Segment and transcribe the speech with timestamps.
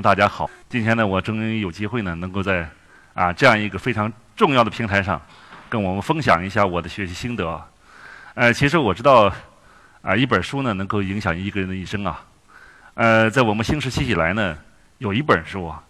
[0.00, 2.68] 大家好，今天呢，我终于有机会呢，能够在
[3.14, 5.20] 啊这样一个非常重要的平台上，
[5.68, 7.60] 跟我们分享一下我的学习心得。
[8.34, 9.32] 呃，其实我知道，
[10.02, 12.20] 啊，一本书呢，能够影响一个人的一生啊。
[12.94, 14.56] 呃，在我们新时期以来呢，
[14.98, 15.82] 有一本书啊，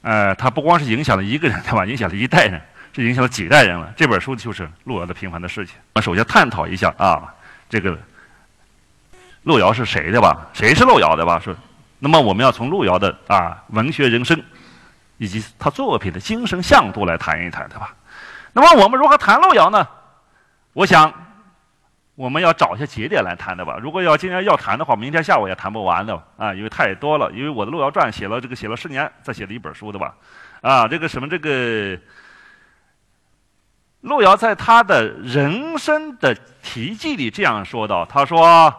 [0.00, 1.84] 呃，它不光是影响了一个人，对吧？
[1.84, 2.58] 影响了一代人，
[2.94, 3.92] 是影响了几代人了。
[3.94, 5.76] 这本书就是《路遥的平凡的事情》。
[5.92, 7.28] 我首先探讨一下啊，
[7.68, 7.98] 这个
[9.42, 10.48] 路遥是谁的吧？
[10.54, 11.38] 谁是路遥的吧？
[11.38, 11.54] 是。
[12.00, 14.40] 那么我们要从路遥的啊文学人生，
[15.16, 17.92] 以及他作品的精神向度来谈一谈，对吧？
[18.52, 19.86] 那么我们如何谈路遥呢？
[20.74, 21.12] 我想
[22.14, 23.78] 我们要找一些节点来谈的吧。
[23.82, 27.32] 如果要今天要谈的话，明天下午也谈不完的啊，因为太多了。
[27.32, 30.14] 因为我的《路遥传》写了这个写了十年，再写了一本书，对吧？
[30.60, 31.98] 啊，这个什么这个
[34.02, 38.72] 路遥在他的人生的题记里这样说道：“他说。”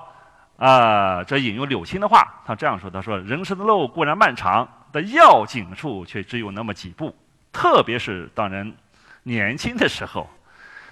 [0.59, 7.15] 啊，这引用柳青的话，他这样说：“他说，人生的路固然漫长，但要紧处却只有那么几步，
[7.53, 8.75] 特别是当人
[9.23, 10.29] 年轻的时候。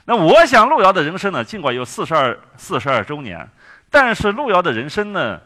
[0.06, 3.46] 那我想，路遥的人生呢，尽管有四十二四十二周年，
[3.90, 5.42] 但是路遥的人生呢，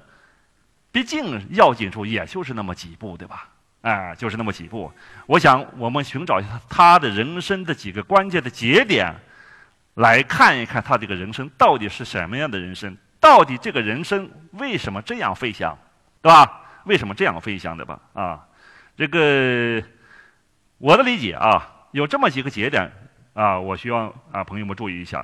[0.92, 3.50] 毕竟要紧处也就是那么几步，对吧？
[3.82, 4.92] 啊，就是那么几步。
[5.26, 9.12] 我想，我们寻找一下他的人生的几个关键的节点，
[9.96, 15.78] 来看一看他这个人生到底是什么样的人生。”到底这个人生为什么这样飞翔，
[16.22, 16.64] 对吧？
[16.86, 18.00] 为什么这样飞翔的吧？
[18.14, 18.48] 啊，
[18.98, 19.82] 这个
[20.80, 22.92] 我的理解啊，有这么几个节点
[23.34, 25.24] 啊，我希望啊朋友们注意一下。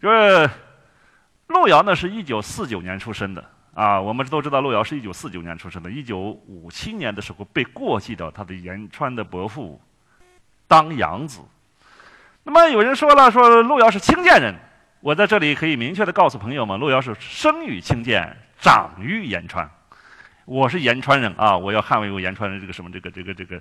[0.00, 0.48] 就是
[1.48, 9.78] 路遥呢，是一九四九年出生的啊，我们都知道路遥是一九四九年出生的，一九五七年的时候被过继到他的延川的伯父
[10.66, 11.42] 当养子。
[12.42, 14.54] 那么有人说了，说路遥是清涧人。
[15.00, 19.68] 我在这里可以明确的告诉朋友们，路遥是生于清涧，长于延川。
[20.44, 23.58] 我是延川人啊，我要捍卫我延川人这个什么这个这个这个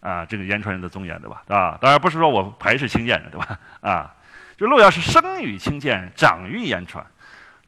[0.00, 1.42] 啊这个延川人的尊严，对吧？
[1.48, 3.58] 啊，当然不是说我排斥清涧人，对吧？
[3.80, 4.14] 啊，
[4.58, 7.02] 就路遥是生于清涧，长于延川。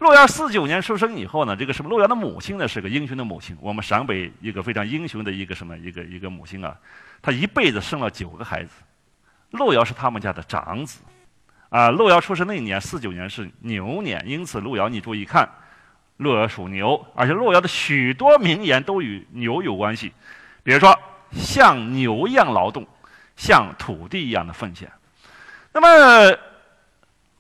[0.01, 6.77] 路遥四九年出生以后呢，这个什么路遥的母亲呢是个英雄的母亲，我们陕北一个非常英雄的一个什么一个一个母亲啊，
[7.23, 8.71] 她一辈子生了九个孩子，
[9.53, 11.01] 路遥是他们家的长子。
[11.75, 15.49] 啊，路遥出生那一年，四九年是牛年，因此路遥你注意看，
[16.19, 20.13] 路遥属牛，而且路遥的许多名言都与牛有关系，
[20.63, 20.97] 比如说
[21.33, 22.87] 像牛一样劳动，
[23.35, 24.89] 像土地一样的奉献。
[25.73, 26.39] 那么，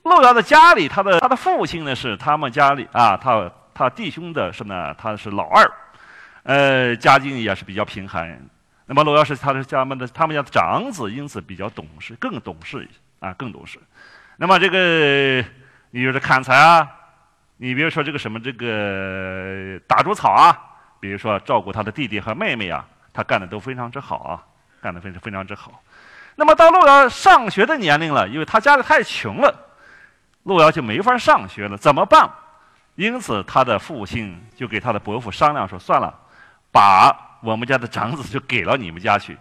[0.02, 5.72] 路遥的家里，他的他的父亲呢是他们家里啊，他他弟兄的是呢，他是老二，
[6.42, 8.36] 呃，家境也是比较贫寒。
[8.86, 12.88] 那么路遥是他的家们的他们家的长子，因此比较懂事，更懂事
[13.20, 13.78] 啊，更懂事。
[14.36, 15.44] 那么这个，
[15.90, 16.88] 你比如说砍柴啊，
[17.56, 20.58] 你比如说这个什么这个打猪草啊，
[20.98, 24.42] 比如说照顾他的弟弟和妹妹啊，他干的都非常之好啊，
[24.82, 25.80] 干的非常非常之好。
[26.34, 29.54] 那么到路遥上学的年龄了，因为他家里太穷了，
[30.42, 32.28] 路遥就没法上学了，怎么办？
[32.96, 36.12] 因此他的父亲就给他的伯父商量说：“算了，
[36.72, 39.38] 把我们家的长子就给了你们家去。”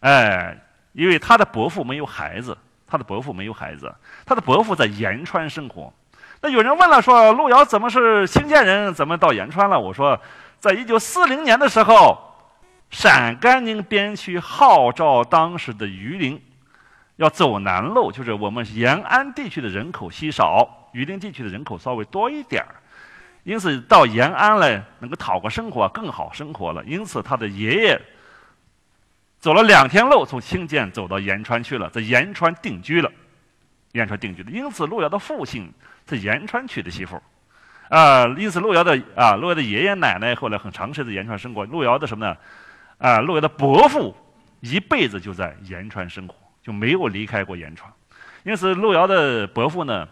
[0.00, 0.56] 哎，
[0.92, 2.56] 因为他的伯父没有孩子。
[2.90, 3.94] 他的伯父没有孩子，
[4.26, 5.92] 他的伯父在延川生活。
[6.42, 9.78] 那有人问了，说路遥怎么是清涧人，怎么到延川了？
[9.78, 10.20] 我说，
[10.58, 12.18] 在一九四零年的时候，
[12.90, 16.42] 陕甘宁边区号召当时的榆林
[17.16, 22.74] 要走南路，就是我们延安地区的人口稀少，榆林地区的人口稍微多一点儿，
[23.44, 26.82] 因此到延安来能够讨个生活更好生活了。
[26.84, 28.00] 因此他的爷爷。
[29.40, 33.10] 走了两天路，从清涧走到延川去了，在延川定居了。
[33.92, 35.72] 延川定居了，因此路遥的父亲
[36.04, 37.20] 在延川娶的媳妇
[37.88, 41.64] 啊，因此路遥的啊，路遥的爷爷奶奶后来很长时间在延川生活。
[41.64, 42.36] 路遥的什么呢？
[42.98, 44.14] 啊，路遥的伯父
[44.60, 47.90] 一辈子就在延川生活，就没有离开过延川。
[48.44, 50.06] 因此，路遥的伯父呢，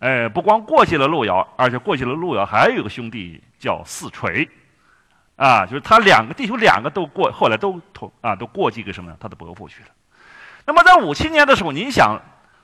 [0.00, 4.46] 哎，不光过继了路遥，而且过继了路遥还有个兄弟叫四锤。
[5.36, 9.16] 啊，就是他两个弟兄，两个都过，后来都同啊，都过继给什么呢？
[9.20, 9.88] 他的伯父去了。
[10.64, 12.18] 那么在五七年的时候，你想，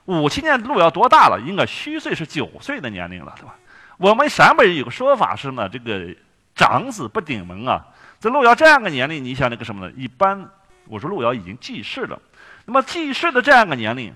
[0.06, 1.38] 五七年路遥多大了？
[1.38, 3.54] 应该虚岁是九岁的年龄了，对吧？
[3.98, 6.16] 我们陕北人有个说法是呢，这个
[6.54, 7.86] 长子不顶门啊。
[8.19, 9.92] 在路遥这样个年龄，你想那个什么呢？
[9.94, 10.48] 一般
[10.86, 12.19] 我说路遥已经记事了。
[12.64, 14.14] 那么记事的这样个年龄，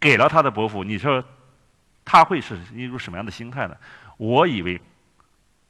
[0.00, 1.22] 给了他的伯父，你说
[2.04, 3.76] 他会是一种什么样的心态呢？
[4.16, 4.80] 我以为。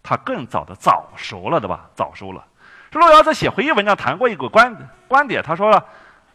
[0.09, 1.85] 他更早的早熟了，对吧？
[1.95, 2.43] 早熟了。
[2.91, 4.75] 这路遥在写回忆文章谈过一个观
[5.07, 5.85] 观点，他说了，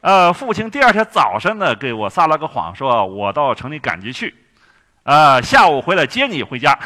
[0.02, 4.36] 呃，父亲第二天早上呢给我撒了个谎，说我到城里赶集去，
[5.02, 6.78] 啊，下午回来接你回家。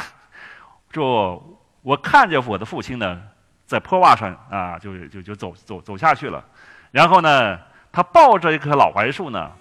[0.90, 3.22] 就我看着我的父亲呢，
[3.66, 6.42] 在坡洼上啊，就就就走走走下去了。
[6.92, 7.60] 然后呢，
[7.92, 9.52] 他抱着一棵老槐树呢，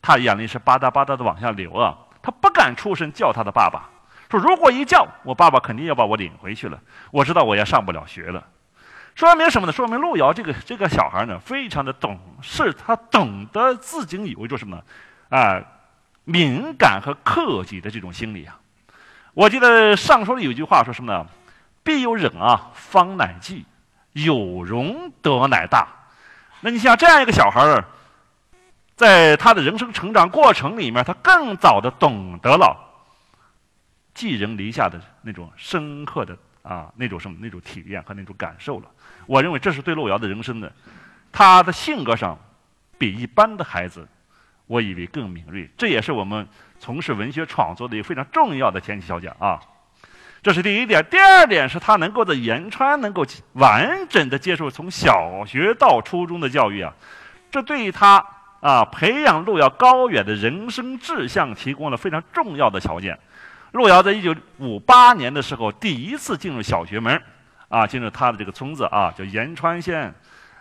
[0.00, 1.94] 他眼泪是吧嗒吧嗒的往下流啊。
[2.22, 3.90] 他不敢出声叫他的爸爸，
[4.38, 6.80] 如果一叫，我爸爸肯定要把我领回去了。
[7.10, 8.44] 我知道我也上不了学了。
[9.14, 9.72] 说明什么呢？
[9.72, 14.82] 说明路遥这个这个小孩呢，非常的懂事，他懂得自己有一种什么，
[15.28, 15.62] 啊，
[16.24, 18.58] 敏感和克己的这种心理啊。
[19.32, 21.26] 我记得上书里有句话说什么呢？
[21.84, 23.64] 必有忍啊，方乃济；
[24.12, 25.86] 有容德乃大。
[26.60, 27.84] 那你像这样一个小孩儿，
[28.96, 32.76] 在他的人生成长过程里面，他更早的懂得了
[34.14, 38.88] 寄人篱下的那种深刻的啊那种什么那种体验和那种感受了。
[39.26, 40.72] 我认为这是对路遥的人生的，
[41.32, 42.38] 他的性格上
[42.96, 44.06] 比一般的孩子，
[44.66, 45.68] 我以为更敏锐。
[45.76, 46.46] 这也是我们
[46.78, 49.60] 从事文学创作的一个非常重要的前提条件啊。
[50.42, 51.02] 这是第一点。
[51.10, 53.24] 第二点是他能够在延川能够
[53.54, 56.92] 完整的接受从小学到初中的教育啊，
[57.50, 58.24] 这对于他
[58.60, 63.18] 啊培养路遥高远的人生志向提供了非常重要的条件。
[63.74, 67.22] 路遥在一九五八年的时候第一次进入小学门。
[67.66, 70.14] 啊，进入他的这个村子啊，叫延川县，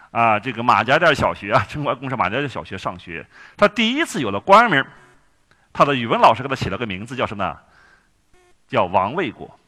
[0.10, 3.24] 啊，这个马家店小学啊，城关公社马家店小学上学。
[3.56, 4.84] 他第一次有了官名，
[5.72, 7.56] 他的语文老师给他起了个名字，叫什么？
[8.68, 9.60] 叫王卫国。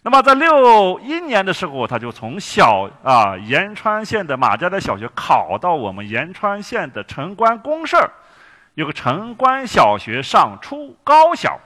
[0.00, 7.98] 那么在六一年的时候，他就从小啊延川县的马家店小学考到我们延川县的城关公社，
[8.74, 11.60] 有个城关小学上初高小。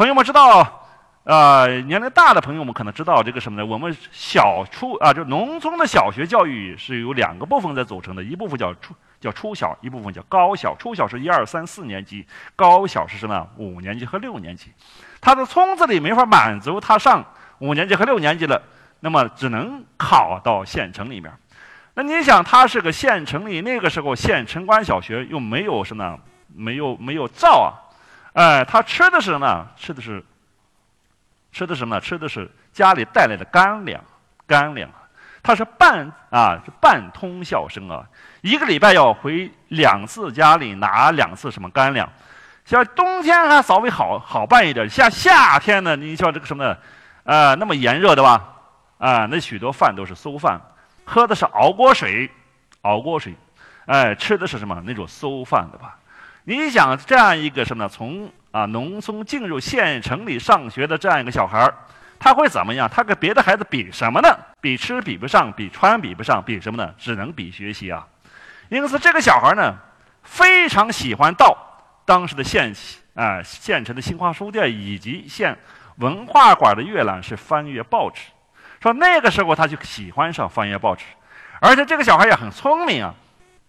[0.00, 0.86] 朋友们知道。
[1.24, 3.66] 呃，年龄大的朋友们可能知道这个什么呢？
[3.66, 10.74] 我们小初啊，就农村的小学教育是由两个部分在组成的，一部分叫初叫初小，一部分叫高小。
[10.76, 12.26] 初小是一二三四年级，
[12.56, 13.46] 高小是什么？
[13.58, 14.72] 五年级和六年级。
[15.20, 17.22] 他的村子里没法满足他上
[17.58, 18.62] 五年级和六年级了，
[19.00, 21.30] 那么只能考到县城里面。
[21.92, 26.18] 那你想，他是个县城里那个时候县城关小学又没有什么，
[26.56, 27.68] 没有没有灶啊，
[28.32, 29.66] 哎，他吃的是什么？
[29.76, 30.24] 吃的是。
[31.52, 31.98] 吃的什么？
[32.00, 34.02] 吃的是家里带来的干粮，
[34.46, 34.88] 干粮。
[35.42, 38.04] 他是半啊，是半通校生啊，
[38.42, 42.08] 一个礼拜要回两次家里拿两次什么干粮。
[42.66, 46.76] 像冬天还稍微好好办一点，像夏天呢，你像这个什么，
[47.24, 48.48] 啊，那么炎热的吧？
[48.98, 50.60] 啊，那许多饭都是馊饭，
[51.04, 52.30] 喝的是熬锅水，
[52.82, 53.34] 熬锅水，
[53.86, 54.80] 哎，吃的是什么？
[54.84, 55.96] 那种馊饭的吧？
[56.44, 57.88] 你想这样一个什么呢？
[57.88, 61.74] 从啊，农村进入县城里上学的这样一个小孩儿，
[62.18, 62.88] 他会怎么样？
[62.88, 64.28] 他跟别的孩子比什么呢？
[64.60, 66.92] 比吃比不上，比穿比不上，比什么呢？
[66.98, 68.06] 只能比学习啊。
[68.68, 69.76] 因此，这个小孩呢，
[70.24, 71.56] 非常喜欢到
[72.04, 72.74] 当时的县
[73.14, 75.56] 啊县城的新华书店以及县
[75.98, 78.22] 文化馆的阅览室翻阅报纸。
[78.82, 81.04] 说那个时候他就喜欢上翻阅报纸，
[81.60, 83.14] 而且这个小孩也很聪明啊，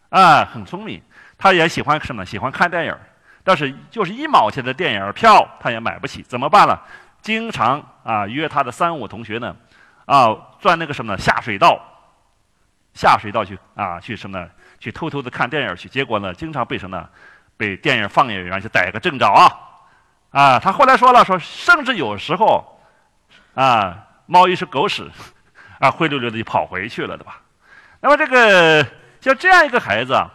[0.10, 1.02] 啊，很聪明。
[1.42, 2.24] 他也喜欢什么？
[2.24, 2.96] 喜欢看电影。
[3.44, 6.80] 但是就是一毛钱的电影票，他也买不起，怎么办呢？
[7.24, 9.56] 经常啊约他的三五同学呢，
[10.06, 10.30] 啊
[10.60, 11.80] 钻那个什么下水道，
[12.94, 14.48] 下水道去啊去什么
[14.80, 17.10] 去偷偷的看电影去，结果呢经常被什么
[17.58, 19.52] 被电影放映员去逮个正着啊，
[20.30, 22.80] 啊他后来说了说，甚至有时候
[23.56, 25.10] 啊猫一是狗屎，
[25.82, 27.42] 啊灰溜溜的就跑回去了，对吧？
[28.02, 28.86] 那么这个
[29.20, 30.30] 像这样一个孩子啊，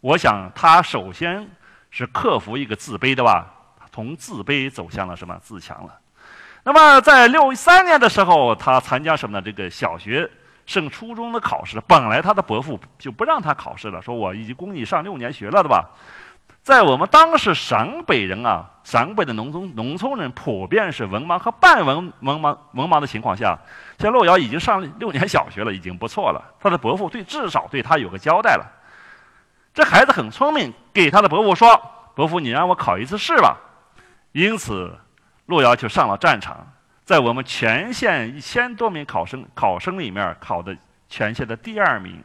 [0.00, 1.48] 我想他首先。
[1.90, 3.46] 是克服一个自卑的吧？
[3.90, 5.98] 从自卑走向了什么自强了？
[6.62, 9.42] 那么在六三年的时候，他参加什么呢？
[9.42, 10.30] 这个小学
[10.66, 11.80] 升初中的考试。
[11.88, 15.88] 本来他的伯父就不让他考试了，说我已经供你上六年学了，对吧？
[16.62, 23.58] 在我们当时陕北人啊，陕北的农村农村人普遍是文盲和半文文盲文盲的情况下，
[23.98, 26.54] 像路遥已经上六年小学了，已经不错了。
[26.60, 28.74] 他的伯父对至少对他有个交代了。
[29.78, 31.80] 这孩子很聪明，给他的伯父说
[32.16, 33.56] ：“伯父，你让我考一次试吧。”
[34.34, 34.92] 因此，
[35.46, 36.66] 路遥就上了战场，
[37.04, 40.76] 在我们全县一千多名考生考生里面考的
[41.08, 42.20] 全县的第二名。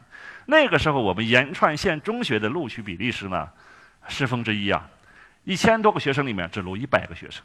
[0.48, 3.48] 那个时候，我们延川县中学的录取比例是呢
[4.08, 4.90] 十分之一啊，
[5.44, 7.44] 一千多个学生里面只录一百个学生。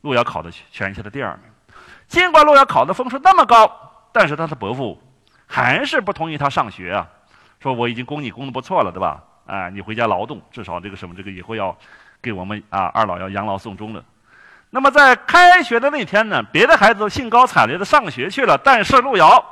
[0.00, 1.76] 路遥考的全县的第二名。
[2.08, 4.98] 尽管路遥考的分数那么高，但是他的伯父
[5.46, 7.06] 还是不同意他上学啊。
[7.60, 9.22] 说我已经供你供的不错了，对吧？
[9.46, 11.76] 哎，你回家劳动，至少这个什么，这个以后要
[12.20, 14.04] 给我们啊二老要养老送终了。
[14.70, 19.44] 那么在开学的那天呢，别的孩子都兴高采烈的上学去了，但是路遥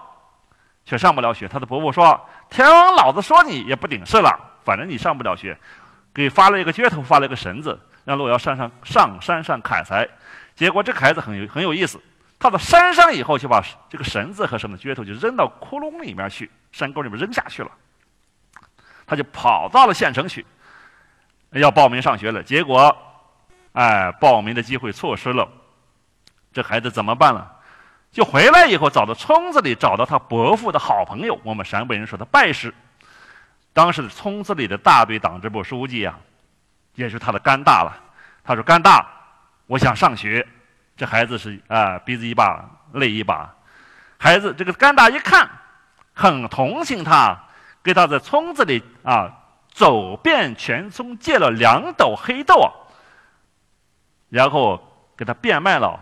[0.84, 1.46] 却上不了学。
[1.46, 2.20] 他的伯伯说
[2.50, 5.56] ：“天王老子说你也不顶事了，反正你上不了学，
[6.12, 10.08] 给发了一个撅头，发了一个绳子，让路遥山上上山上砍柴。
[10.56, 12.00] 结果这个孩子很有很有意思，
[12.40, 17.70] 他到山上以后，就把这个绳子和什么镢头就扔到窟窿里面去，山沟里面扔下去了。
[19.06, 20.44] 他就跑到了县城去，
[21.50, 22.42] 要报名上学了。
[22.42, 22.96] 结果，
[23.72, 25.48] 哎，报名的机会错失了。
[26.52, 27.50] 这孩子怎么办了？
[28.12, 32.72] 就回来以后，找到村子里找到他伯父的好朋友，我们陕北人说的拜师。
[33.72, 36.16] 当时村子里的大队党支部书记啊，
[36.94, 37.92] 也是他的干大了。
[38.44, 39.04] 他说：“干大，
[39.66, 40.46] 我想上学。”
[40.96, 43.52] 这孩子是啊，鼻子一把泪一把。
[44.16, 45.50] 孩子这个干大一看，
[46.12, 47.36] 很同情他。
[47.84, 49.30] 给他在村子里啊
[49.68, 52.72] 走遍全村，借了两斗黑豆，
[54.30, 56.00] 然后给他变卖了，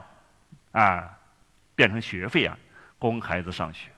[0.70, 1.10] 啊，
[1.74, 2.56] 变成学费啊，
[2.98, 3.90] 供孩子上学，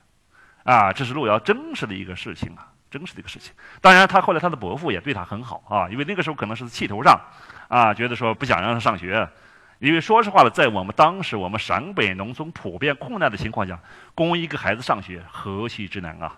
[0.63, 3.53] 啊，这是路遥真实的一个事情啊，真实的一个事情。
[3.81, 7.19] 当然，他后来他的伯父也对他很好啊，因为那个时候可能是气头上，
[7.67, 9.29] 啊，觉得说不想让他上学，
[9.77, 13.79] 因为说实话了，在我们当时我们陕北农村普遍困难的情况下，
[14.15, 16.35] 供一个孩子上学何其之难啊！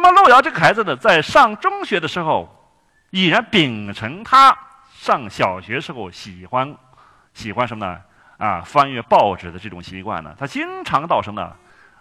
[0.00, 2.48] 么，路遥这个孩子呢，在上中学的时候，
[3.10, 4.56] 已然秉承他
[4.94, 6.72] 上小学时候喜欢
[7.34, 8.00] 喜欢什么呢？
[8.36, 10.32] 啊，翻阅报纸的这种习惯呢。
[10.38, 11.52] 他经常到什么呢？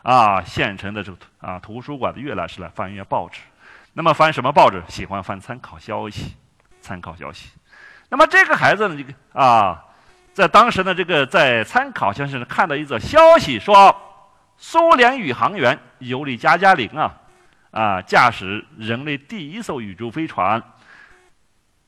[0.03, 3.39] 啊，县城的这个啊图书馆的阅览室来翻阅报纸。
[3.93, 4.83] 那么翻什么报纸？
[4.87, 6.35] 喜欢翻参考消息，
[6.79, 7.49] 参考消息。
[8.09, 9.83] 那么这个孩子呢，这个啊，
[10.33, 13.95] 在当时呢，这个在参考消息看到一则消息，说
[14.55, 17.11] 苏联宇航员尤里加加林啊。
[17.71, 20.61] 啊，驾驶人类第一艘宇宙飞船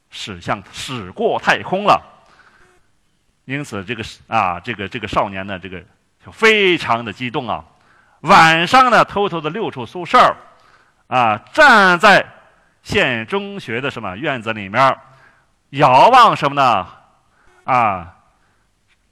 [0.09, 2.01] 驶向驶过太空了。
[3.45, 5.83] 因此，这个啊，这个这个少年呢，这个
[6.23, 7.65] 就非常的激动啊。
[8.21, 10.35] 晚上呢，偷偷的溜出宿舍
[11.07, 12.25] 啊，站在
[12.83, 14.97] 县中学的什么院子里面，
[15.71, 16.87] 遥望什么呢？
[17.63, 18.15] 啊，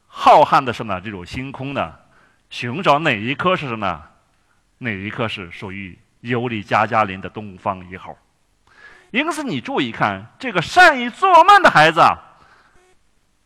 [0.08, 1.96] 浩瀚的什么这种星空呢？
[2.50, 4.04] 寻找哪一颗是什么？
[4.78, 5.98] 哪一颗是属于？
[6.22, 8.16] 尤里加加林的东方一号，
[9.12, 12.18] 因此你注意看这个善于做梦的孩子啊，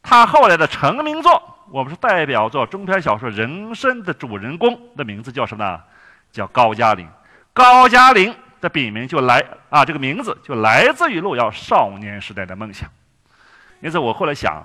[0.02, 5.82] 他后来的成名作，我们是代表作中篇小说《人生》的主人公的名字叫什么呢？
[6.32, 7.08] 叫高加林。
[7.54, 12.90] 高加林的笔名就来啊，这个名字就来自于路遥少年时代的梦想。
[13.82, 14.64] 因此我后来想，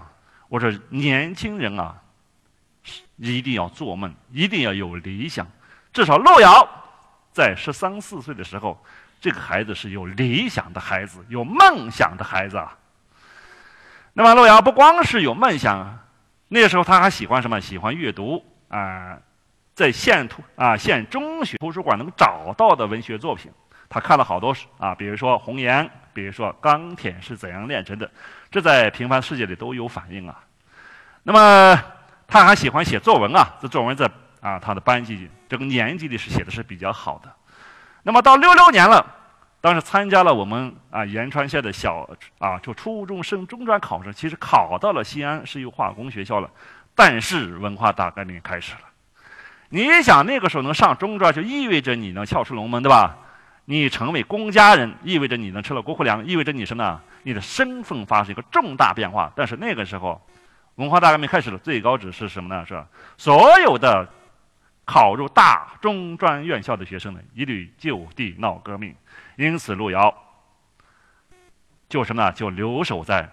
[0.48, 1.96] 我说年轻人啊，
[3.16, 5.46] 一定要做梦，一定要有理想，
[5.92, 6.68] 至少路遥。
[7.36, 8.82] 在十三四岁的时候，
[9.20, 12.74] 这个孩子是有理想的孩子，有梦想的孩子啊。
[14.14, 15.98] 那么路遥不光是有梦想，
[16.48, 17.60] 那时候他还喜欢什么？
[17.60, 19.18] 喜欢阅读啊，
[19.74, 23.52] 在县图啊县中学图书馆能找到的文学作品，
[23.90, 28.06] 他看了好多书啊，比如说《红岩》，比如说《钢铁是怎样炼成的》，
[28.50, 30.42] 这在平凡世界里都有反映啊。
[31.22, 31.78] 那么
[32.26, 34.10] 他还喜欢写作文啊，这作文在。
[34.46, 37.28] 啊，他的班级这个年级里是写的是比较好的。
[38.04, 39.04] 那么到六六年了，
[39.60, 46.48] 当时参加了我们啊延川县的小啊就初中升中专考试，其实考到了西安石油化工学校了。
[46.94, 48.82] 但是文化大革命开始了。
[49.70, 53.16] 你想那个时候能上中专，就意味着你能跳出龙门，对吧？
[53.64, 57.00] 你成为公家人，意味着你能吃了国库粮，意味着你什么？
[57.24, 59.32] 你的身份发生一个重大变化。
[59.34, 60.24] 但是那个时候，
[60.76, 62.64] 文化大革命开始了，最高指是什么呢？
[62.64, 62.80] 是？
[63.18, 64.08] 所有的。
[64.86, 68.94] 考入大中专院校的学生呢，一律就地闹革命，
[69.34, 70.14] 因此路遥
[71.88, 72.32] 就什么呢？
[72.32, 73.28] 就留守在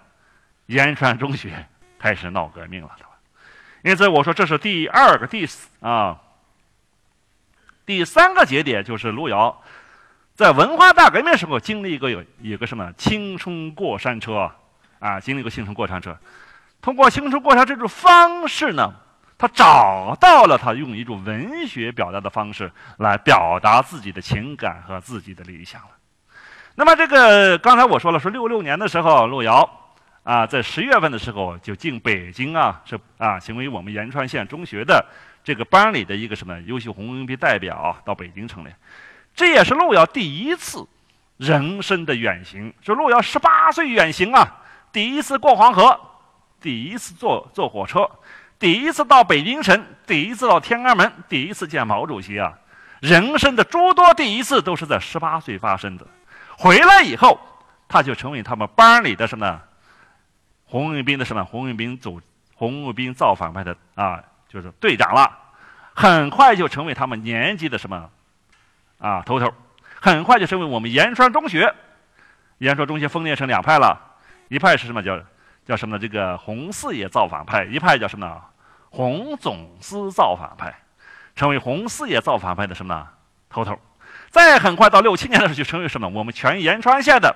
[0.65, 1.67] 延川中学
[1.99, 2.89] 开始闹革命了，
[3.83, 6.19] 因此我说这是第二个、第四啊，
[7.85, 9.61] 第三个节点就是路遥
[10.33, 14.51] 在文化大革命时候经历一个有一个什么青春过山车
[14.97, 16.17] 啊，经历一个青春过山车，
[16.81, 18.91] 通过青春过山车这种方式呢。
[19.37, 25.89] 他找到了他用一种文学表达的方式来表达自己的情感和自己的理想了。
[26.75, 29.69] 那么这个刚才我说了，说六六年的时候，路遥
[30.23, 35.05] 啊，在十月份的时候就进北京啊，是啊，成为我们延川县中学的
[35.43, 38.75] 这个班里的一个什么优秀红卫兵代表到北京城来。
[39.35, 40.87] 这也是路遥第一次
[41.37, 44.47] 人生的远行，是路遥十八岁远行啊，
[44.91, 45.99] 第一次过黄河，
[46.61, 48.09] 第一次坐坐火车。
[48.63, 52.53] 第一次到北京城，第一次到天安门，第一次见毛主席啊！
[53.01, 56.07] 人生的诸多第一次都是在十八岁发生的。
[56.57, 57.37] 回来以后，
[57.89, 59.61] 他就成为他们班里的什么
[60.63, 62.21] 红卫兵的什么红卫兵组
[62.55, 65.29] 红卫兵造反派的啊，就是队长了。
[65.93, 68.09] 很快就成为他们年级的什么
[68.97, 69.53] 啊头头。
[69.99, 71.75] 很快就成为我们延川中学。
[72.59, 73.99] 延川中学分裂成两派了，
[74.47, 75.19] 一派是什么叫
[75.65, 75.99] 叫什么？
[75.99, 78.41] 这个红四野造反派，一派叫什么呢？
[78.93, 80.71] 洪总司造反派，
[81.35, 83.07] 成为洪四爷造反派的什么呢？
[83.49, 83.77] 头头。
[84.29, 86.07] 再很快到六七年的时候，就成为什么？
[86.07, 87.35] 我们全延川县的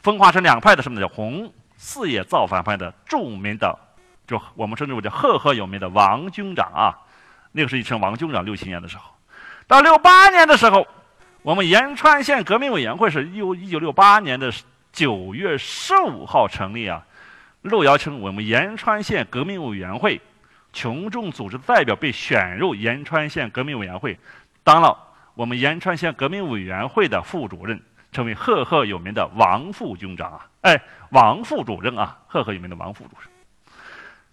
[0.00, 3.78] 分化成两派的什么呢叫洪四爷造反派的著名的，
[4.26, 7.00] 就我们称之为叫赫赫有名的王军长啊。
[7.52, 8.44] 那个时候一称王军长。
[8.44, 9.04] 六七年的时候，
[9.66, 10.86] 到六八年的时候，
[11.40, 14.52] 我们延川县革命委员会是由一九六八年的
[14.92, 17.02] 九月十五号成立啊。
[17.62, 20.20] 路遥称我们延川县革命委员会
[20.74, 24.18] 群众组织代表被选入延川县革命委员会，
[24.62, 24.98] 当了
[25.34, 27.80] 我们延川县革命委员会的副主任，
[28.12, 30.46] 成为赫赫有名的王副军长啊！
[30.62, 30.78] 哎，
[31.10, 33.30] 王副主任啊，赫赫有名的王副主任。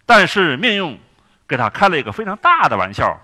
[0.04, 1.00] 但是命运
[1.46, 3.18] 给他开了一个非常大的玩笑。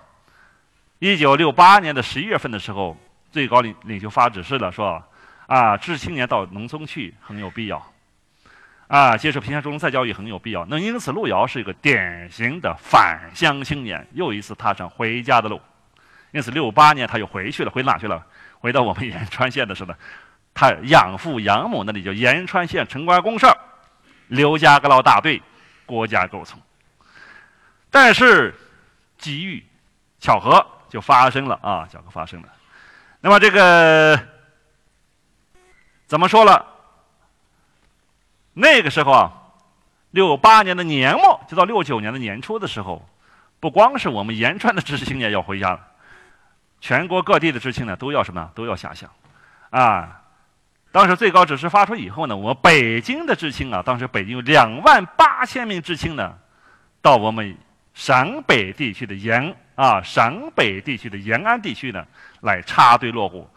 [0.99, 2.97] 一九六八年的十一月份的时候，
[3.31, 5.03] 最高领领袖发指示了，说
[5.45, 7.93] 啊，知青年到农村去很有必要。
[8.89, 10.65] 啊，接受平乡初中再教育很有必要。
[10.67, 15.61] 那因此，路遥是一个典型的返乡青年，又一次踏上回家的路。
[16.31, 18.25] 因此，六八年他又回去了，回哪去了？
[18.59, 19.93] 回到我们延川县的时候，
[20.55, 23.55] 他养父养母那里，叫延川县城关公社，
[24.27, 25.39] 刘家阁老大队，
[25.85, 26.59] 郭家沟村。
[27.91, 28.55] 但是，
[29.19, 29.63] 机遇、
[30.19, 32.49] 巧合就发生了啊，巧合发生了。
[33.21, 34.19] 那么这个
[36.07, 36.65] 怎么说了？
[38.61, 39.31] 那个时候啊，
[40.11, 43.07] 六八年的年末，就到六九年的年初的时候，
[43.61, 45.79] 不光是我们延川的知识青年要回家了，
[46.81, 48.51] 全国各地的知青呢都要什么？
[48.53, 49.09] 都要下乡，
[49.69, 50.21] 啊，
[50.91, 56.33] 当时最高指示发出以后呢，我北京的知青啊，当时北京有两万八千名知青呢，
[57.01, 57.57] 到我们
[57.93, 62.05] 陕北地区的延啊陕北地区的延安地区呢
[62.41, 63.49] 来插队落户。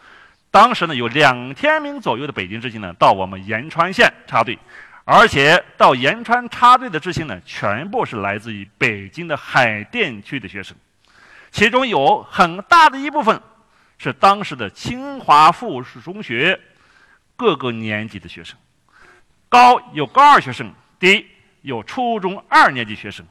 [0.52, 4.56] 当时呢有两千名左右的北京知青呢到我们延川县插队。
[5.04, 10.76] 而且到延川插队的知青呢，全部是来自于北京的海淀区的学生，
[11.50, 13.42] 其中有很大的一部分
[13.98, 16.58] 是当时的清华附属中学
[17.34, 18.56] 各个年级的学生，
[19.48, 21.26] 高有高二学生，低
[21.62, 23.26] 有初中二年级学生。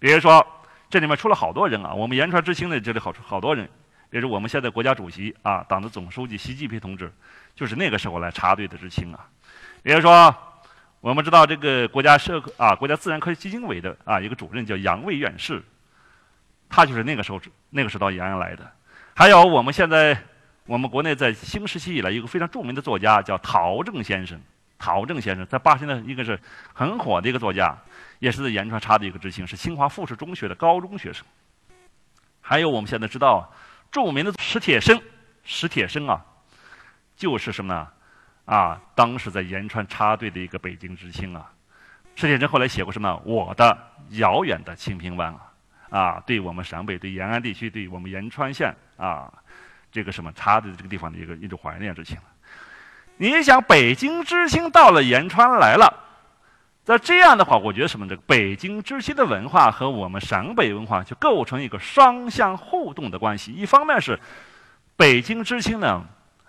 [0.00, 0.44] 比如说，
[0.90, 3.70] 这里面出了好多人啊，我们延川知青的这里好好多人，
[4.10, 7.12] 比如我们现在国家主席啊，党的总书记习近平同志，
[7.54, 9.24] 就是那个时候来插队的知青啊，
[9.84, 10.34] 比如说。
[11.02, 15.60] 我们知道这个国家社科啊，国家自然科学基金委的啊一个主任叫杨卫院士，
[16.68, 18.70] 他就是那个时候那个时候到延安来的。
[19.12, 20.16] 还有我们现在
[20.64, 24.40] 我们国内在新时期以来一个非常著名的作家叫陶正先生，
[24.78, 26.38] 陶正先生在八十年代应该是
[26.72, 27.76] 很火的一个作家，
[28.20, 31.26] 也是在延川插的一个知青，是清华附属中学的高中学生。
[32.40, 33.52] 还有我们现在知道
[33.90, 35.02] 著名的史铁生，
[35.42, 36.24] 史铁生啊，
[37.16, 37.88] 就是什么呢？
[38.44, 41.50] 啊，当时在延川插队的一个北京知青啊，
[42.16, 43.22] 史铁生后来写过什么？
[43.24, 43.76] 我的
[44.10, 45.40] 遥远的清平湾啊，
[45.90, 49.32] 啊，对我们陕北、对延安地区、对我们延川县啊，
[49.92, 52.18] 这个什么插队的这个地方的一个一种怀念之情。
[53.16, 55.94] 你想，北京知青到了延川来了，
[56.82, 58.08] 在这样的话，我觉得什么？
[58.08, 63.52] 这个北京知青的文化和我们陕北文化就构成一个双向互动的关系。
[63.52, 64.18] 一方面是
[64.96, 66.04] 北京知青呢。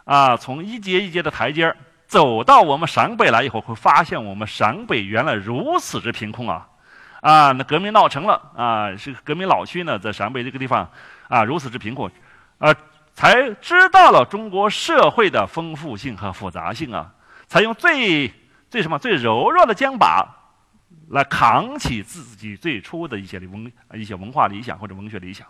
[0.05, 6.67] 啊，从一阶一阶的台阶儿走到我们陕北来以后，会发现我们陕北原来如此之贫困啊！
[7.21, 10.87] 啊，那革命闹成了啊，是革命老区呢，在陕北这个地方
[11.29, 12.11] 啊，如此之贫困，
[12.57, 12.75] 啊，
[13.13, 17.09] 才知道了中国社会的丰富性和复杂性啊，
[17.47, 18.31] 才用最
[18.69, 20.27] 最什么最柔弱的肩膀
[21.09, 25.47] 来扛起自己最初的一些文一些文化理想或者文学理想，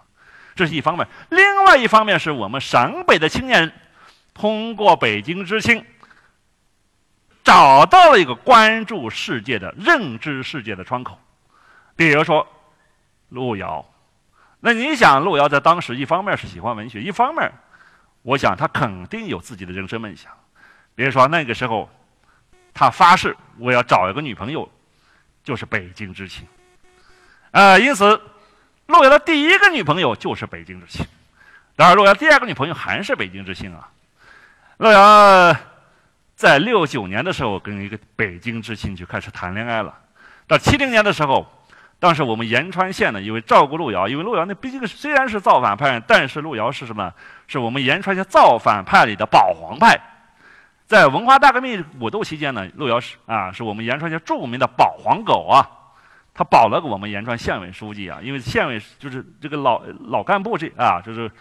[0.53, 1.07] 这是一方面。
[1.29, 3.73] 另外一方面是我们陕北的青年人。
[4.33, 5.85] 通过北京知青，
[7.43, 11.19] 找到了一个关注世界的认知世界的窗口。
[11.95, 12.47] 比如说，
[13.29, 13.85] 路遥。
[14.59, 17.51] 那你想，路遥在当时一方面是喜欢文学，一方面，
[18.21, 20.31] 我想他肯定有自己的人生梦想。
[20.95, 21.89] 比如说那个时候，
[22.73, 24.71] 他发誓我要找一个女朋友，
[25.43, 26.47] 就是北京知青。
[27.51, 28.19] 呃，因此，
[28.87, 31.05] 路遥的第一个女朋友就是北京知青。
[31.75, 33.89] 当然，路遥第二个女朋友还是北京知青啊。
[34.83, 35.55] 洛阳
[36.35, 39.97] 在六九年的时候跟一个北京知青就开始谈恋爱了。
[40.45, 41.47] 到七零年的时候，
[41.99, 47.09] 当时我们延川县呢，因为照顾路遥，因为路遥那毕竟虽然是造反派，但是路遥是什么？
[47.47, 49.97] 是我们延川县造反派里的保皇派。
[50.85, 55.65] 在文化大革命武斗期间呢，路遥是啊，是我们延川县著名的保皇狗啊。
[56.33, 61.31] 他保了个我们延川县委书记啊，因为县委就是这个老老干部这啊，就是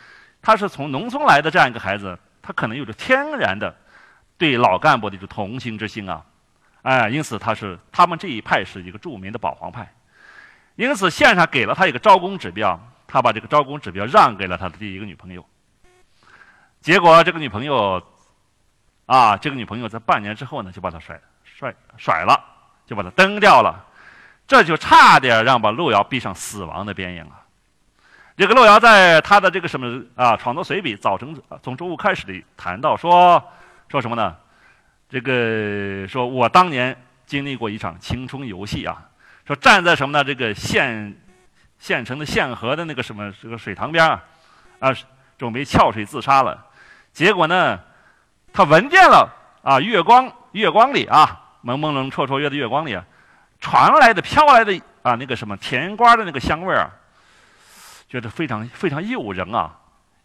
[0.41, 2.17] 他是从农村来的这样一个孩子。
[2.43, 3.75] 他可能有着天然的
[4.37, 6.25] 对老干部的一种同情之心啊，
[6.83, 9.95] 哎，因此他是他们这一派是一个著名的保皇派。
[10.75, 15.47] 因此县上给了他一个招工指标，他把这个招工指标让给了他的第一个女朋友。
[16.81, 18.03] 结果这个女朋友，
[19.07, 22.43] 啊，这个女朋友在半年之后呢，就把他甩甩甩了，
[22.87, 23.87] 就把他蹬掉了，
[24.49, 27.42] 这就差点让把路遥逼上死亡的边缘了。
[28.37, 33.43] 这个路遥在他的这个什么啊创作随笔《早晨从中午开始》里谈到说
[33.89, 34.35] 说什么呢？
[35.09, 39.03] 这个说我当年经历过一场青春游戏啊，
[39.47, 40.25] 说站在什么呢？
[40.25, 41.15] 这个县
[41.79, 44.23] 县城的县河的那个什么这个水塘边啊，
[44.79, 44.91] 啊，
[45.37, 46.67] 准备跳水自杀了。
[47.13, 47.79] 结果呢，
[48.51, 49.29] 他闻见了
[49.63, 53.05] 啊，月光月光里啊，朦朦胧绰绰约的月光里啊，
[53.61, 56.91] 传来的飘来的啊那个什么甜瓜的那个香味儿啊，
[58.13, 59.75] 觉得非常非常诱人啊，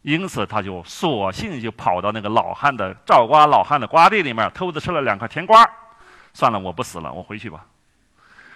[0.01, 5.65] 因此他就索性就跑到那个老汉的照瓜老汉的瓜地里面，偷着吃了两颗甜瓜。
[6.33, 7.65] 算了，我不死了，我回去吧。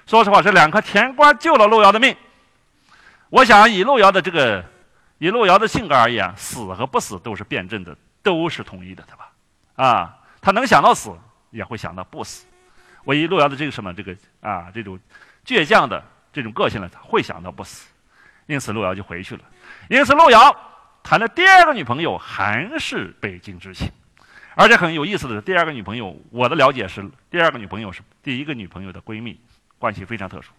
[0.05, 2.13] 说实话，这两颗甜瓜救了路遥的命。
[3.29, 4.65] 我想以路遥的这个
[5.19, 7.95] 以路遥的性格而言，死和不死都是辩证的。
[8.23, 9.31] 都是统一的，对吧？
[9.77, 11.09] 啊，他能想到死，
[11.49, 12.45] 也会想到不死。
[13.03, 14.99] 我以路遥的这个什么这个啊这种
[15.43, 17.87] 倔强的这种个性呢，他会想到不死。
[18.47, 19.41] 因此，路遥就回去了。
[19.89, 20.55] 因此，路遥
[21.03, 23.89] 谈的第二个女朋友还是北京知青，
[24.55, 29.39] 而且很有意思的是，第二个女朋友，我的了解是，第二个女朋友是第一个女朋友的闺蜜，
[29.79, 30.51] 关系非常特殊。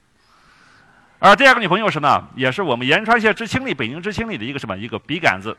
[1.18, 5.56] 而第二个女朋友是呢，也是我们延川县知青里、北京知青里的一个什么一个笔杆子。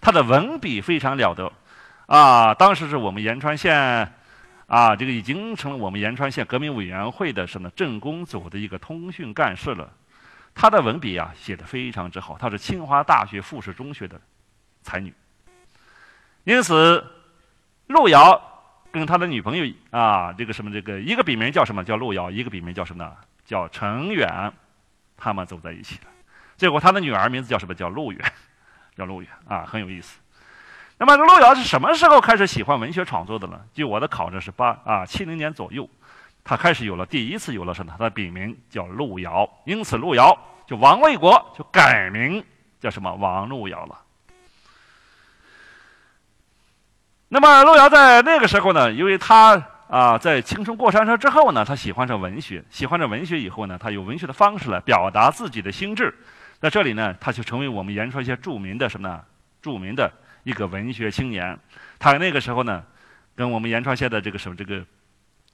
[0.00, 1.52] 她的文笔非常了得，
[2.06, 4.12] 啊，当时是我们延川县，
[4.66, 9.88] 啊，这个已经成了我们延川县革命委员会的什么政工组的一个通讯干事了。
[10.54, 12.38] 他的文笔啊，写的非常之好。
[12.38, 14.20] 他是清华大学附属中学的
[14.82, 15.12] 才女。
[16.44, 17.04] 因此，
[17.88, 18.40] 路遥
[18.92, 23.12] 跟他的女朋友啊，这个什么这个一个笔名叫什么叫路遥，一个笔名叫什么呢？
[23.44, 24.52] 叫陈远，
[25.16, 26.10] 他们走在一起了。
[26.56, 28.32] 结果他的女儿名字叫什么叫路远。
[28.96, 30.20] 叫路远啊，很有意思。
[30.98, 33.60] 那么，路遥是什么时候开始喜欢文学创作的呢？
[33.74, 35.90] 据我的考证是八啊七零年左右，
[36.44, 37.92] 他开始有了第一次有了什么？
[37.96, 42.44] 他的笔名叫路遥，因此路遥就王卫国就改名
[42.78, 44.00] 叫什么王路遥了。
[47.28, 56.14] 那么，路遥在那个时候呢，因为他啊在青春过山车之后呢，他喜欢上文学，喜欢上文学以后呢，他用文学的方式来表达自己的心智。
[56.60, 59.20] 在这里呢，他就成为我们延川县著名的什么呢？
[59.60, 60.12] 著名的
[60.44, 61.58] 一个文学青年。
[61.98, 62.84] 他那个时候呢，
[63.34, 64.84] 跟我们延川县的这个什么这个，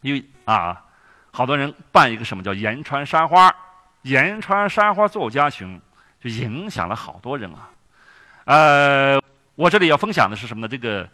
[0.00, 0.82] 因为啊，
[1.30, 3.54] 好多人办一个什么叫延川山花，
[4.02, 5.80] 延川山花作家群，
[6.20, 7.70] 就影响了好多人啊。
[8.44, 9.20] 呃，
[9.54, 10.68] 我这里要分享的是什么呢？
[10.68, 11.08] 这个，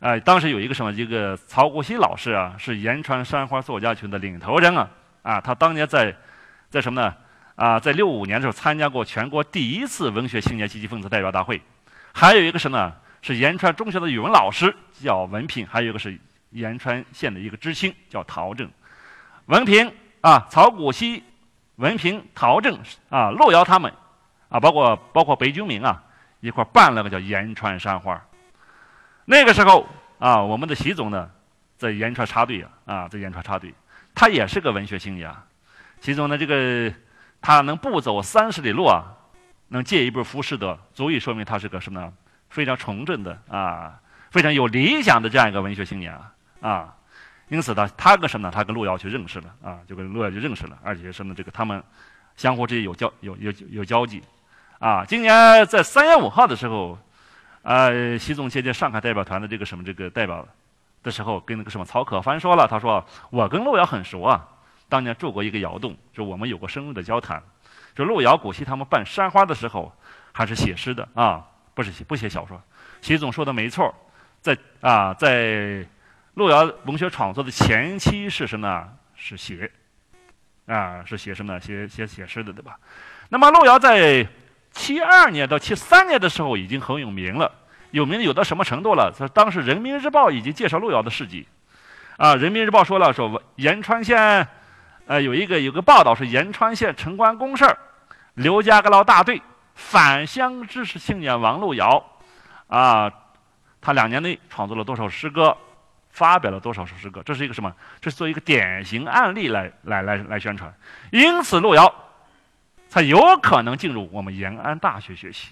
[0.00, 4.88] 呃，当时有一个什么一个曹国熙老师啊，是延川山花作家群的领头人啊。
[5.22, 6.14] 啊，他当年在
[6.68, 7.14] 在什么呢？
[7.56, 11.62] 啊，在六五年的时候参加过全国第一次文学青年积极分子代表大会，
[12.12, 12.92] 还有一个是呢，
[13.22, 16.18] 是延川中学的语文老师叫文平，还有一个是
[16.54, 18.70] 延川县的一个知青叫陶正。
[19.46, 21.22] 文平啊，曹古熙、
[21.76, 22.78] 文平、陶正
[23.10, 23.92] 啊，路遥他们
[24.48, 26.02] 啊，包括包括白军明啊，
[26.40, 28.18] 一块办了个叫延川山花。
[29.26, 29.86] 那个时候
[30.18, 31.30] 啊，我们的习总呢，
[31.76, 33.74] 在延川插队啊，啊，在延川插队，
[34.14, 35.30] 他也是个文学青年。
[36.00, 36.90] 习总呢，这个。
[37.46, 39.04] 他能不走三十里路啊，
[39.68, 42.10] 能借一本《浮士德》，足以说明他是个什么呢
[42.48, 46.32] 非常纯正的啊，非常有理想的这样一个文学青年啊
[46.68, 46.96] 啊！
[47.48, 48.52] 因此呢，他跟什么呢？
[48.54, 51.82] 他跟路遥去认识了啊，就跟路遥就认识了，而且什么这个他们
[52.36, 54.22] 相互之间有交有有有交集
[54.78, 55.04] 啊。
[55.04, 56.98] 今年在三月五号的时候，
[57.62, 60.46] 呃，习总接见上海代表团的这个什么这个代表
[61.02, 64.48] 的时候，跟那个什么曹可帆说了，他说我跟路遥很熟啊。
[64.88, 67.42] 当年住过一个窑洞，就我们有过深入的交谈。
[67.94, 69.92] 就路遥、古稀他们办山花的时候，
[70.32, 72.60] 还是写诗的啊，不是写不写小说。
[73.00, 73.94] 习总说的没错，
[74.40, 75.86] 在啊，在
[76.34, 78.88] 路遥文学创作的前期是什么呢？
[79.14, 79.70] 是写
[80.66, 81.58] 啊，是写什么？
[81.60, 82.78] 写写写诗的，对吧？
[83.28, 84.26] 那么路遥在
[84.72, 87.50] 七二年到七三年的时候已经很有名了，
[87.92, 89.12] 有名有到什么程度了？
[89.16, 91.46] 说当时《人民日报》已经介绍路遥的事迹
[92.16, 94.46] 啊，《人民日报》说了，说延川县。
[95.06, 97.76] 呃，有一个有个报道是延川县城关公事儿，
[98.34, 99.42] 刘家个老大队
[99.74, 102.02] 返乡知识青年王路遥，
[102.68, 103.12] 啊，
[103.82, 105.54] 他两年内创作了多少诗歌，
[106.14, 107.74] 发表了多少首诗歌，这是一个什么？
[108.00, 110.72] 这是做一个典型案例来来来来宣传，
[111.10, 111.92] 因此路遥
[112.88, 115.48] 才有可能进入我们延安大学学习。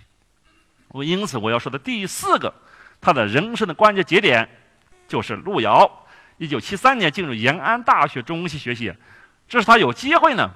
[0.86, 2.54] 我因此我要说的第四个，
[3.00, 4.48] 他的人生的关键节点，
[5.08, 6.06] 就是路遥
[6.38, 8.94] 一九七三年进入延安大学中文系学习。
[9.48, 10.48] 这是他有机会呢，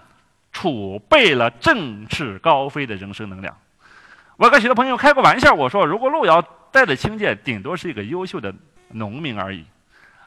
[0.53, 3.59] 储备了振翅高飞的人生能量。
[4.37, 6.41] 我跟许多朋友开过玩笑，我说如果路遥
[6.71, 8.55] 带着青剑顶多是一个优秀的
[8.91, 9.67] 农民而已，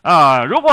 [0.01, 0.71] 啊，如果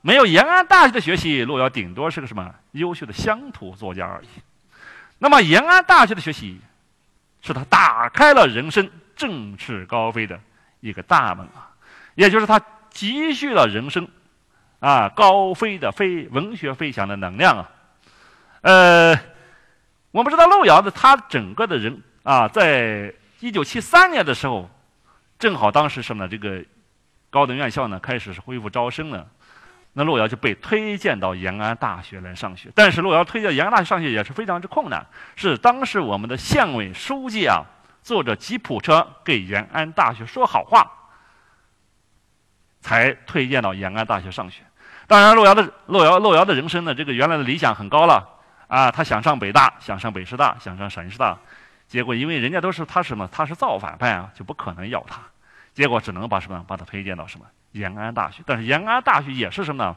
[0.00, 4.28] 没有延安大学的学习，路遥顶多是个什么优秀的乡土作家而已。
[5.18, 6.60] 那么延安大学的学习，
[7.40, 10.38] 是他打开了人生振翅高飞的
[10.80, 11.70] 一个大门啊，
[12.14, 12.60] 也就是他
[12.90, 14.06] 积蓄了人生
[14.80, 17.70] 啊高飞的飞文学飞翔的能量啊。
[18.62, 19.18] 呃，
[20.10, 22.02] 我们知道路遥的他整个的人。
[22.24, 24.70] 啊，在一九七三年的时候，
[25.40, 26.28] 正好当时什么呢？
[26.28, 26.64] 这个
[27.32, 29.26] 高等院校呢开始是恢复招生了，
[29.94, 32.68] 那路遥就被推荐到延安大学来上学。
[32.74, 37.64] 但是路遥推荐延安大学上学也是非常之困难，是当时我们的县委书记啊，
[38.02, 40.86] 坐着吉普车给延安大学说好话，
[42.82, 44.62] 才推荐到延安大学上学。
[45.06, 48.28] 当然，路遥的路遥路遥的人生呢，这个原来的理想很高了
[48.68, 51.38] 啊，他想上北大，想上北师大，想上陕西师大。
[51.88, 55.20] 结果，因为人家都是他什么，他是造反派啊，就不可能要他。
[55.74, 58.42] 结果只能把什么，把他推荐到什么延安大学。
[58.46, 59.96] 但是延安大学也是什么呢？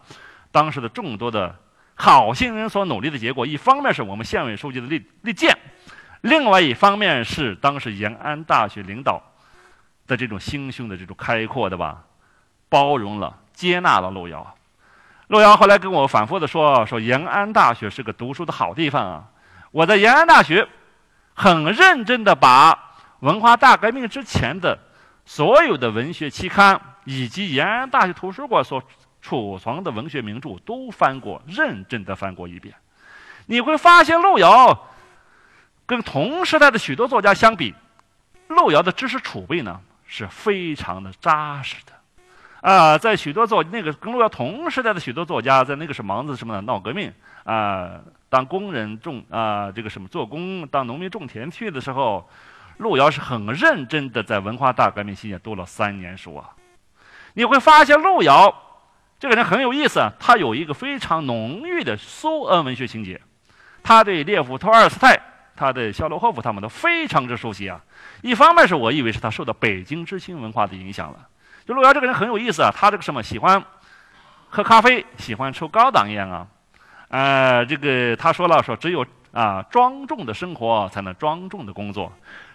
[0.51, 1.55] 当时的众多的
[1.95, 3.45] 好心人所努力的结果。
[3.45, 5.57] 一方面是我们县委书记的力力荐，
[6.21, 9.21] 另外一方面是当时延安大学领导
[10.07, 12.03] 的这种心胸的这种开阔的吧，
[12.69, 14.55] 包容了、接纳了路遥。
[15.27, 19.25] 路遥后来跟我反复的说，说延安大学是个读书的好地方啊。
[19.71, 20.67] 我在延安大学。
[21.38, 24.79] 很认真的把文化大革命之前的
[25.25, 28.81] 所有的文学期刊，以及延安大学图书馆所
[29.21, 32.73] 储藏的文学名著都翻过，认真的翻过一遍。
[33.47, 34.88] 你会发现，路遥
[35.85, 37.73] 跟同时代的许多作家相比，
[38.47, 41.93] 路遥的知识储备呢是非常的扎实的。
[42.61, 46.61] 啊，在许多作那个跟路遥同时代的许多作家，在那个是忙着什么呢？
[46.61, 47.11] 闹革命
[47.43, 47.99] 啊。
[48.27, 52.27] 当工人种啊，这个什么做工，当农民种田去的时候，
[52.77, 56.49] 路遥是很认真的在文化大革命期间读了三年书啊。
[57.33, 58.53] 你会发现路遥
[59.19, 63.19] 这个人很有意思啊，他有一个非常浓郁的苏俄文学情节，
[63.81, 65.19] 他对列夫·托尔斯泰、
[65.55, 67.81] 他的肖洛霍夫他们都非常之熟悉啊。
[68.21, 71.27] 一方面是我以为是他受到北京知青文化的影响了。
[71.65, 73.63] 就路遥这个人很有意思啊，他这个什么喜欢
[74.49, 76.45] 喝咖啡，喜欢抽高档烟啊。
[77.07, 82.09] 呃，这个他说了，说只有啊庄重的生活才能庄重的工作。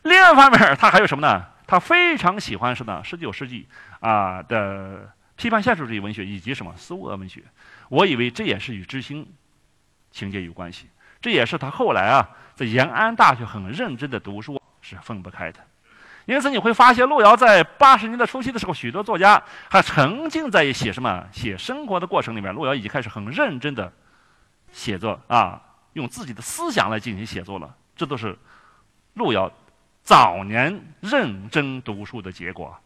[0.05, 1.45] 另外一方面，他还有什么呢？
[1.67, 3.03] 他非常喜欢什么？
[3.05, 3.69] 十九世纪
[4.01, 7.43] 啊的批判现实主义文学以及什么苏俄文学。
[7.91, 9.29] 我以为这也是与知青
[10.11, 10.89] 情节有关系。
[11.21, 15.61] 这也是他后来啊在延安大学很认真的读书是分不开的。
[16.25, 22.55] 因此你会发现，路遥在八十年代初期的时候，许多作家还沉浸在写什么写生活的过程里面。
[22.55, 23.93] 路遥已经开始很认真的。
[24.73, 25.61] 写作啊，
[25.95, 28.39] 用自己的思想来进行写作了，这都是
[29.15, 29.51] 路遥
[30.03, 32.77] 早年认真读书的结果。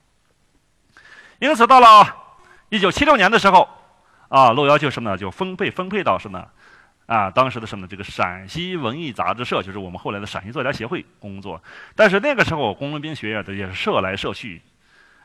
[1.39, 2.17] 因此，到了
[2.71, 3.69] 一九七六年的时候，
[4.29, 5.19] 啊，路遥就什么呢？
[5.19, 6.47] 就分配分配到什么？
[7.07, 7.87] 啊，当时的什么？
[7.87, 11.63] 这个陕西文艺杂志社，就是我们后来的陕西作家协会工作。
[11.95, 14.63] 但是那个时候，工农兵学院的也是社来社去，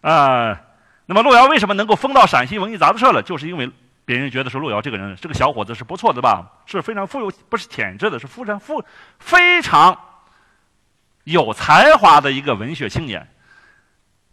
[0.02, 0.60] 啊，
[1.06, 3.24] 那么路遥为什么能够分到陕西文艺杂志社了？
[3.24, 3.72] 就是因为。
[4.10, 6.44] 别人觉得说路遥这个人，这个小伙子是不错的吧？
[6.66, 8.84] 是非常富有，不是潜质的，是非常富、
[9.20, 9.96] 非常
[11.26, 13.32] 有才华的一个文学青年。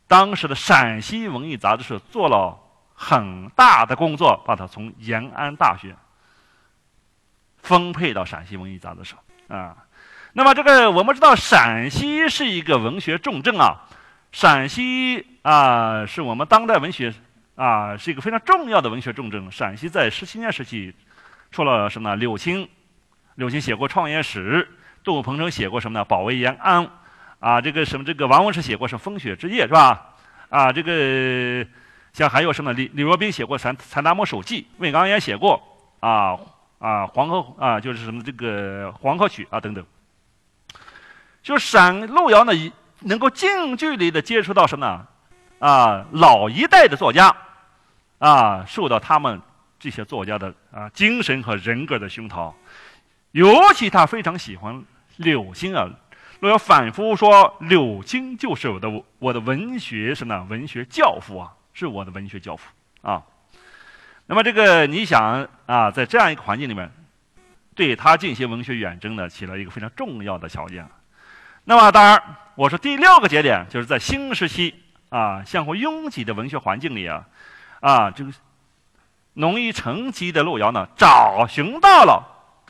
[0.08, 2.58] 当时的陕西文艺杂志社做了
[2.94, 5.94] 很大的工作，把他从延安大学
[7.58, 9.14] 分配到陕西文艺杂志社
[9.54, 9.76] 啊。
[10.32, 13.82] 那么这个我们知道，陕西是一个文学重镇啊，
[14.32, 17.12] 陕西啊是我们当代文学。
[17.56, 19.50] 啊，是一个非常重要的文学重镇。
[19.50, 20.94] 陕西在十七年时期，
[21.50, 22.14] 出了什么？
[22.16, 22.68] 柳青，
[23.36, 24.62] 柳青写过《创业史》；
[25.02, 26.04] 杜鹏程写过什么呢？
[26.08, 26.84] 《保卫延安》。
[27.40, 28.04] 啊，这个什么？
[28.04, 30.14] 这个王文石写过是《风雪之夜》，是吧？
[30.50, 31.66] 啊，这个
[32.12, 32.74] 像还有什么？
[32.74, 35.62] 李李若冰写过《残残达摩手记》，魏刚也写过
[36.00, 36.38] 啊
[36.78, 39.84] 啊黄河啊，就是什么这个《黄河曲》啊等等。
[41.42, 42.52] 就陕路遥呢，
[43.00, 45.06] 能够近距离的接触到什么呢？
[45.58, 47.34] 啊，老一代的作家。
[48.18, 49.40] 啊，受到他们
[49.78, 52.54] 这些作家的啊精神和人格的熏陶，
[53.32, 54.82] 尤其他非常喜欢
[55.16, 55.88] 柳青啊。
[56.40, 63.22] 路遥反复说，柳青就是我的我的文学什么文学教父啊，是我的文学教父啊。
[64.26, 66.90] 那么这个你想啊，在这样一个环境里面，
[67.74, 70.86] 对他进行文学远征呢，起了一个非常重要的条件。
[71.64, 72.22] 那么当然，
[72.54, 74.74] 我说第六个节点就是在新时期
[75.08, 77.24] 啊，相互拥挤的文学环境里啊。
[77.80, 78.32] 啊，这个
[79.34, 82.22] 农艺成疾的路遥呢，找寻到了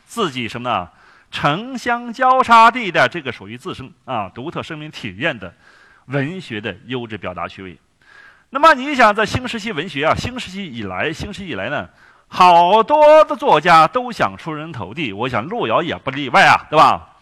[0.05, 0.89] 自己什么呢？
[1.31, 5.53] 城乡交叉地带，这个属于自身啊独特生命体验的
[6.07, 7.79] 文学的优质表达趣味。
[8.51, 11.89] 那么你想，在新时期文学啊，新时期以来，新时期以来呢，
[12.29, 17.16] 好多的作家都想出人头地，我想路遥也不例外啊，对吧？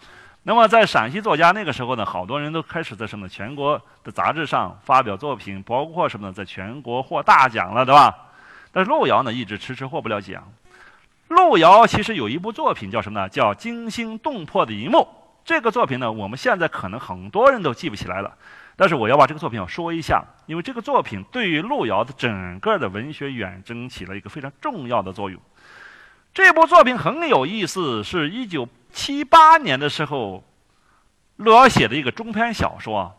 [0.46, 8.14] 那么在陕西作家那个时候呢，好多人都开始在什么全国的杂志上发表作品，包括什么呢，在全国获大奖了，对吧？
[8.70, 10.52] 但是路遥呢，一直迟迟获不了奖。
[11.28, 13.28] 路遥其实有一部作品叫什么呢？
[13.28, 14.98] 叫《惊心动魄的一幕》。
[15.46, 18.34] 这个作品呢，我们现在可能很多人都记不起来了。
[18.76, 25.40] 但是我要把这个作品要说一下，因为这个作品对于路遥的整个的文学远征起了一个非常重要的作用。
[26.34, 30.42] 这部作品很有意思，是一九七八年的时候，
[31.36, 33.12] 路遥写的一个中篇小说，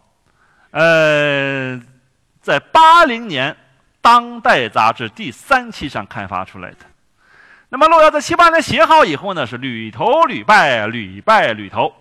[0.72, 1.80] 呃，
[2.42, 3.52] 在八零年
[4.02, 6.78] 《当代》杂志第三期上刊发出来的。
[7.68, 11.94] 那么路遥在七八年写好以后呢，是屡投屡败，屡败屡投。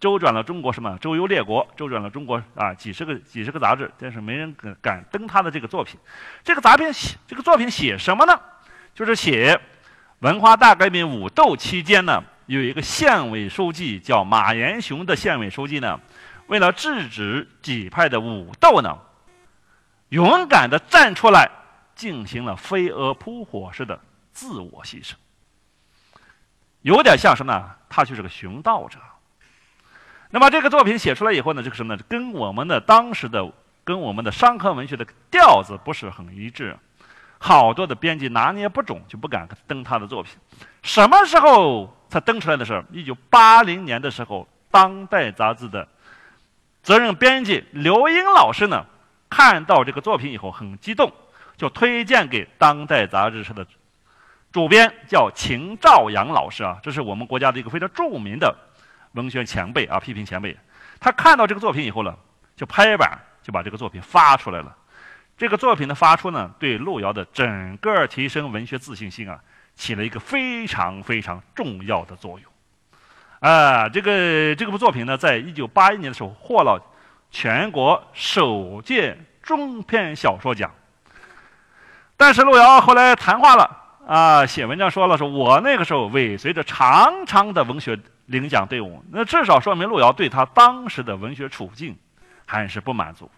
[0.00, 6.00] 周转了中国什么周游列国，周转了中国啊几十个几十个杂志，但是没人敢敢登他的这个作品。
[6.42, 8.40] 这个杂篇写这个作品写什么呢？
[8.92, 9.60] 就是写
[10.18, 16.00] 文化大革命武斗期间呢，有一个县委书记叫马延雄的县委书记呢，
[16.48, 18.98] 为了制止己派的武斗呢，
[20.08, 21.48] 勇敢的站出来，
[21.94, 24.00] 进行了飞蛾扑火式的
[24.32, 25.12] 自我牺牲，
[26.82, 27.70] 有点像什么呢？
[27.88, 28.98] 他就是个寻道者。
[30.30, 32.02] 那么这个作品写出来以后呢，这个什么呢？
[32.08, 33.48] 跟我们的当时的、
[33.84, 36.76] 跟我们的商科文学的调子不是很一致，
[37.38, 40.32] 好多的编辑拿捏不准，就不敢登他的作品。
[40.82, 42.84] 什么时候才登出来的事儿？
[42.90, 45.86] 一九八零年的时候，《当代》杂志的
[46.82, 48.84] 责任编辑刘英老师呢，
[49.30, 51.10] 看到这个作品以后很激动，
[51.56, 53.64] 就推荐给《当代》杂志社的
[54.50, 58.54] 主编叫秦兆阳老师啊，这是我们国家的一个非常著名的。
[59.12, 60.56] 文学前辈啊，批评前辈，
[61.00, 62.14] 他看到这个作品以后呢，
[62.54, 64.76] 就拍板就把这个作品发出来了。
[65.36, 69.40] 这个作品的发出呢，对路遥的整个提升文学自信心啊，
[69.74, 72.50] 起了一个非常非常重要的作用。
[73.40, 76.80] 啊，这个这部作品呢，在一九八一年的时候获了
[77.30, 80.70] 全国首届中篇小说奖。
[82.16, 87.98] 但是路遥后来谈话了啊，写文章说了，说我那个时候尾随着长长的文学。
[88.30, 91.98] 领奖队伍，那至少说明路遥对他当时的文学处境
[92.46, 93.28] 还是不满足。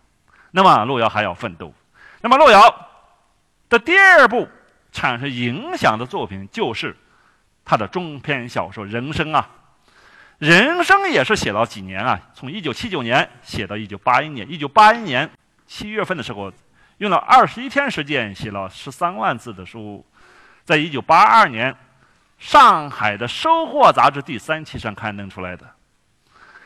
[0.50, 1.72] 那么路遥还要奋斗。
[2.20, 2.88] 那么路遥
[3.70, 4.46] 的第二部
[4.92, 6.96] 产生影响的作品就是
[7.64, 9.50] 他的中篇小说《人生》啊，
[10.38, 14.48] 《人生》也是写了几年啊，从一九七九年写到一九八一年。
[14.48, 15.28] 一九八一年
[15.66, 16.52] 七月份的时候，
[16.98, 20.06] 用了二十一天时间写了十三万字的书，
[20.64, 21.74] 在一九八二年。
[22.38, 25.64] 上海的《收获》杂志第三期上刊登出来的，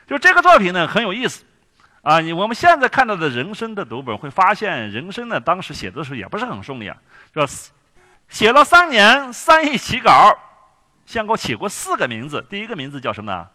[0.07, 1.45] 就这个作品呢很有意思，
[2.01, 6.97] 啊，你我们现在看到的人生的读本会发现，人生呢当时写的时候也不是很顺利啊，
[7.35, 7.47] 说
[8.29, 10.37] 写了三年三亿起稿，
[11.07, 13.49] 先给我起过四个名字，第一个名字叫什么呢？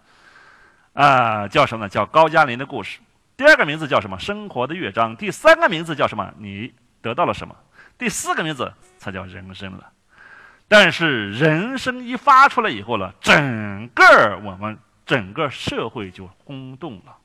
[0.93, 1.89] 啊，叫什么呢？
[1.89, 2.99] 叫高加林的故事。
[3.37, 4.19] 第二个名字叫什么？
[4.19, 5.15] 生活的乐章。
[5.15, 6.33] 第三个名字叫什么？
[6.37, 7.55] 你得到了什么？
[7.97, 9.91] 第四个名字才叫人生了。
[10.67, 17.17] 但是人生一发出来以后呢，整个我们整个社会就轰动了，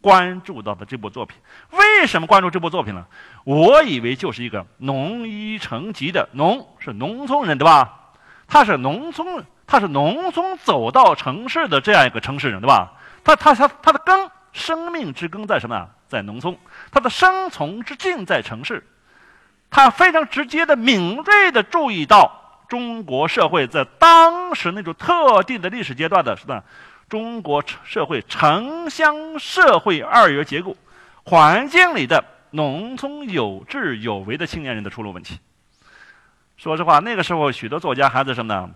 [0.00, 1.36] 关注到的这部作品。
[1.70, 3.06] 为什么关注这部作品呢？
[3.44, 8.12] 我以为就是一个农医成疾的农是农村人对吧？
[8.46, 12.92] 他是农村，他是农村走到城市的这样一个城市人对吧？
[13.24, 15.88] 他他他他的根，生命之根在什么？
[16.08, 16.56] 在农村，
[16.92, 18.86] 他的生存之境在城市。
[19.68, 22.42] 他非常直接的、敏锐的注意到。
[22.68, 26.64] 中国社会在当时那种特定的历史阶段的是吧？
[27.08, 30.76] 中国社会城乡社会二元结构
[31.24, 35.38] 环境里的农村有志有为的青年人的出路问题。
[36.56, 38.70] 说实话，那个时候许多作家还在什么呢？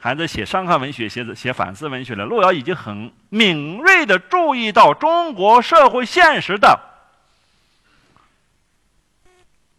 [0.00, 2.24] 还在写伤害文学、写写反思文学呢。
[2.24, 6.78] 路遥已经很敏锐的注意到中国社会现实的。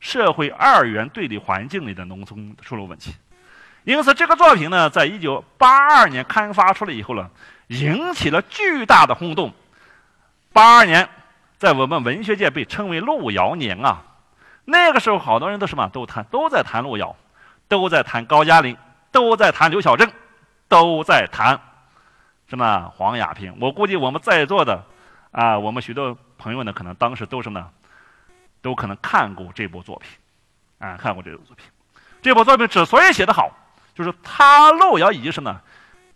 [0.02, 3.14] 社会二元对立环境里的农村出路问题，
[3.90, 7.28] 因此这个作品呢，在一九八二年刊发出来以后呢，
[7.70, 9.52] 引起了巨大的轰动。
[10.54, 11.10] 八二年，
[11.58, 14.04] 在我们文学界被称为“路遥年”啊。
[14.64, 17.16] 那个时候，好多人都什么都谈，都在谈路遥，
[17.68, 18.78] 都在谈高加林，
[19.12, 20.08] 都在谈刘晓正，
[20.68, 21.60] 都在谈
[22.48, 23.58] 什么黄亚萍。
[23.60, 24.86] 我估计我们在座的
[25.32, 27.68] 啊，我们许多朋友呢，可能当时都什么？
[28.62, 30.12] 都可能看过这部作品，
[30.78, 31.66] 啊，看过这部作品。
[32.22, 33.50] 这部作品之所以写得好，
[34.00, 35.60] 就是他路遥已经什么呢？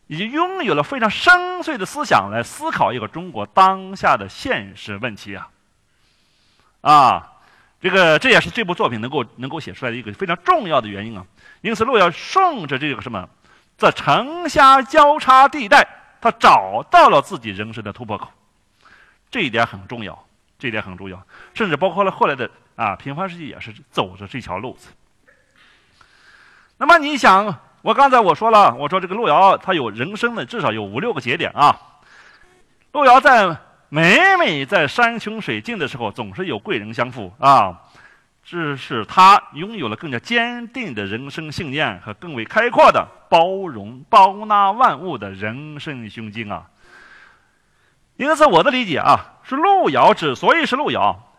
[0.08, 5.50] 以及拥有了非常深邃的思想来思考一个中国当下的现实问题啊！
[6.80, 7.32] 啊，
[7.82, 11.26] 这个这也是这部作品能够能够写出来的一个非常重要的原因啊！
[11.60, 13.28] 因此，路遥顺着这个什么，
[13.78, 15.86] 在城乡交叉地带，
[16.22, 18.32] 他找到了自己人生的突破口，
[19.30, 20.26] 这一点很重要，
[20.58, 21.22] 这一点很重要，
[21.54, 24.88] 甚至包括了后来的啊，平凡世界也是走着这条路子。
[26.78, 31.78] 那么你想，我刚才我说了，我说这个路遥他有人生的至少有五六个节点啊。
[32.94, 33.58] 路遥在
[33.90, 37.82] 每每在山穷水尽的时候，总是有贵人相扶啊。
[38.42, 46.70] 这是他拥有了更加坚定的人生信念和更为开阔的包容、包纳万物的人生胸襟啊。
[48.16, 51.34] 因此，我的理解啊，是路遥之所以是路遥，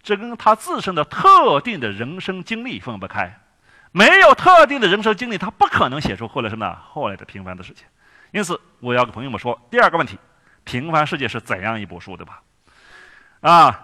[0.00, 3.40] 这跟他自身的特定的人生经历分不开。
[3.96, 7.82] 没有特定的人生经历，他不可能写出后来什么后来的平凡的世界。
[8.30, 10.18] 因此，我要跟朋友们说第二个问题：
[10.64, 12.42] 平凡世界是怎样一部书，对吧？
[13.40, 13.82] 啊。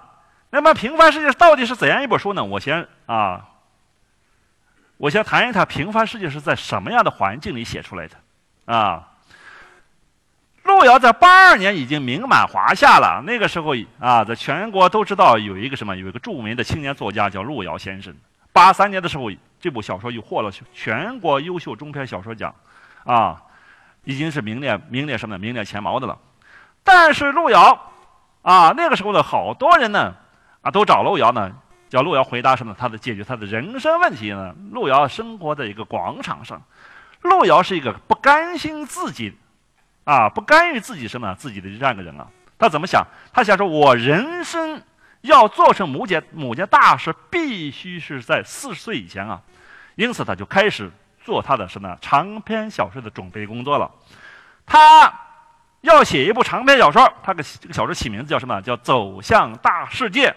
[0.51, 2.45] 那么，《平凡世界》到底是怎样一本书呢？
[2.45, 3.49] 我先啊，
[4.99, 8.17] 我先谈一谈《平凡世界》是在什么样的环境里写出来的
[8.67, 9.09] 啊。
[10.65, 13.23] 路遥在八二年已经名满华夏了。
[13.27, 18.15] 那个时候啊，在全国都知道有一个什么，有一个著名的青年作家叫路遥先生。
[18.53, 19.31] 八三年的时候，
[19.63, 22.55] 这部小说又获了全国优秀中篇小说奖，
[23.05, 23.41] 啊，
[24.05, 26.19] 已经是名列名列什么名列前茅的了。
[26.85, 27.93] 但是路遥
[28.43, 30.15] 啊，那个时候的好多人呢。
[30.63, 31.51] 啊，都找路遥呢，
[31.89, 32.73] 叫路遥回答什么？
[32.79, 34.55] 他的解决他的人生问题呢？
[34.71, 36.63] 路遥生活在一个广场上，
[37.23, 39.37] 路遥是一个不甘心自己，
[40.05, 42.29] 啊，不甘于自己什么自己的这样一个人啊。
[42.57, 43.05] 他怎么想？
[43.33, 44.81] 他想说，我人生
[45.23, 49.41] 要做成某件某件大事，必须是在四十岁以前啊。
[49.97, 50.89] 因此，他就开始
[51.25, 53.91] 做他的什么长篇小说的准备工作了。
[54.65, 55.13] 他。
[55.83, 58.63] 要写一部长篇小说，他给这个小说起名字叫什么？
[58.63, 60.29] 叫《走向大世界》。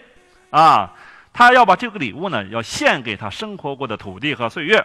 [0.50, 0.92] 啊，
[1.32, 4.84] 他要把这个礼物呢，要献给他生活过的土地和岁月。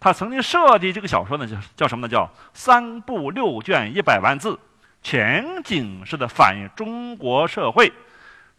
[0.00, 2.10] 他曾经设计这个小说呢，叫叫什么呢？
[2.10, 4.58] 叫三部六卷一百万字，
[5.00, 7.92] 全景式的反映中国社会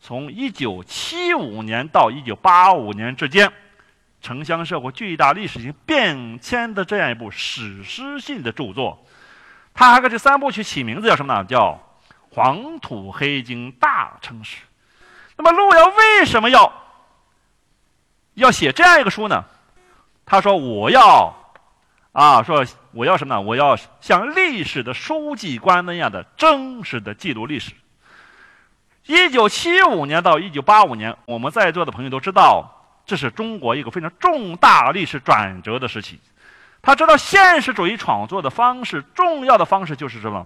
[0.01, 3.53] 从一九七五年到一九八五年之间
[4.19, 9.05] 城乡社会巨大历史性变迁的这样一部史诗性的著作。
[9.73, 11.43] 他还给这三部曲起名字叫什么呢？
[11.45, 11.79] 叫
[12.31, 14.57] 《黄土黑金大城市》。
[15.37, 16.73] 那么路遥为什么要
[18.33, 19.45] 要写这样一个书呢？
[20.25, 21.35] 他说：“我要
[22.11, 23.41] 啊，说我要什么呢？
[23.41, 27.71] 我要像历史的书记官那样的真实的记录历史。”
[29.05, 36.19] 一九七五年到一九八五年，我们在座的朋友都知道，这是中国一个非常重大历史转折的时期。
[36.83, 40.45] 他知道现实主义创作的方式，重要的方式就是什么？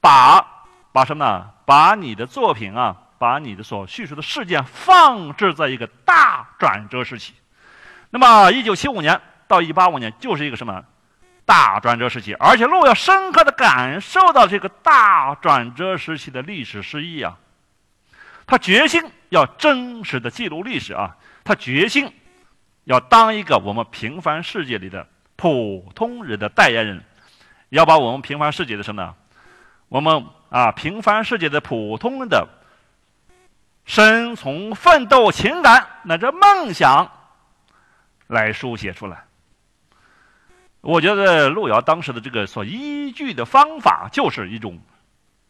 [0.00, 0.46] 把
[0.92, 1.50] 把什么呢？
[1.66, 7.34] 把你的作品啊，把你的所叙述的事件放置在一个大转折时期。
[8.10, 10.84] 那么，一九七五年到一八五年就是一个什么
[11.46, 12.34] 大转折时期？
[12.34, 17.36] 而且，路要深刻的感受到这个大转折时期的历史诗意啊。
[18.46, 22.12] 他决心要真实的记录历史啊，他决心
[22.84, 25.06] 要当一个我们平凡世界里的。
[25.36, 27.02] 普通人的代言人，
[27.70, 29.14] 要把我们平凡世界的什么呢？
[29.88, 32.46] 我们啊，平凡世界的普通人的
[33.84, 37.10] 生存、奋斗、情感乃至梦想，
[38.28, 39.24] 来书写出来。
[40.82, 44.80] 我觉得路遥当时的这个所依据的方法，就是一种，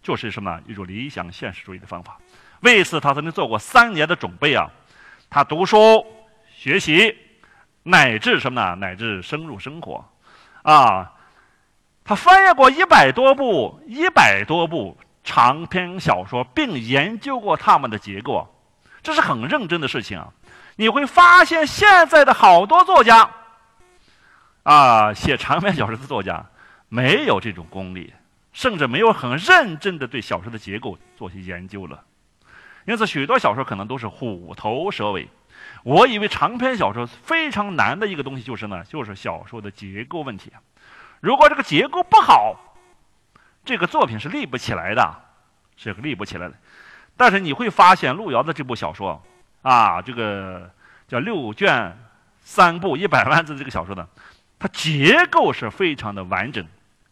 [0.03, 0.59] 就是什么？
[0.67, 2.19] 一种理想现实主义的方法。
[2.65, 4.69] 为此，他曾经做过三年的准备啊，
[5.31, 6.05] 他读书
[6.53, 7.17] 学习。
[7.87, 8.75] 乃至什么呢？
[8.77, 10.03] 乃至深入生活，
[10.63, 11.13] 啊，
[12.03, 18.49] 他翻译过一百多部、一百多部长篇小说，并研究过他们的结构，
[19.03, 20.33] 这是很认真的事情啊。
[20.77, 23.31] 你会发现，现在的好多作家，
[24.63, 26.47] 啊，写长篇小说的作家，
[26.89, 28.15] 没有这种功力，
[28.55, 32.03] 甚至没有很认真的对小说的结构做些研究了。
[32.87, 35.29] 因此，许多小说可能都是虎头蛇尾。
[35.83, 40.53] 我以为长篇小说非常难的一个东西就是呢，就是小说的结构问题。
[41.21, 42.77] 如果这个结构不好，
[43.65, 45.15] 这个作品是立不起来的，
[45.77, 46.55] 是立不起来的。
[47.17, 49.23] 但是你会发现，路遥的这部小说
[49.63, 50.71] 啊，这个
[51.09, 51.97] 叫六卷
[52.41, 54.07] 三部一百万字这个小说呢，
[54.59, 56.67] 它结构是非常的完整，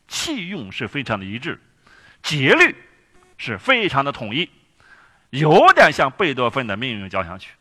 [0.09, 1.59] 气用是非常的一致，
[2.23, 2.75] 节律
[3.39, 4.51] 是非常的统一，
[5.33, 7.53] 有点像贝多芬的命运交响曲。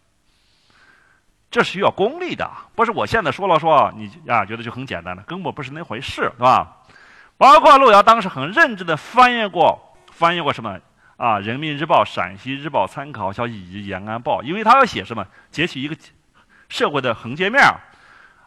[1.50, 6.78] 这是需要功力的，不是我现在说了说你啊，觉得就很简单的，根本不是那回事，是吧？
[7.38, 10.80] 包括路遥当时很认真的翻译过翻译过什么
[11.18, 15.96] 啊，《人民日报》《陕西日报》参考消息以及《延安报》，因为他要写什么，截取一个
[16.70, 17.62] 社会的横截面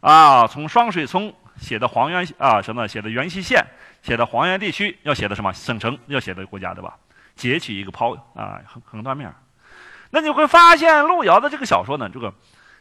[0.01, 3.65] 啊，从双水村写的黄原啊什么写的原西县，
[4.03, 6.97] 写的黄原地区要写的什么省城要写的国家对吧？
[7.35, 9.35] 截取一个抛啊横横断面
[10.11, 12.33] 那你会发现路遥的这个小说呢，这个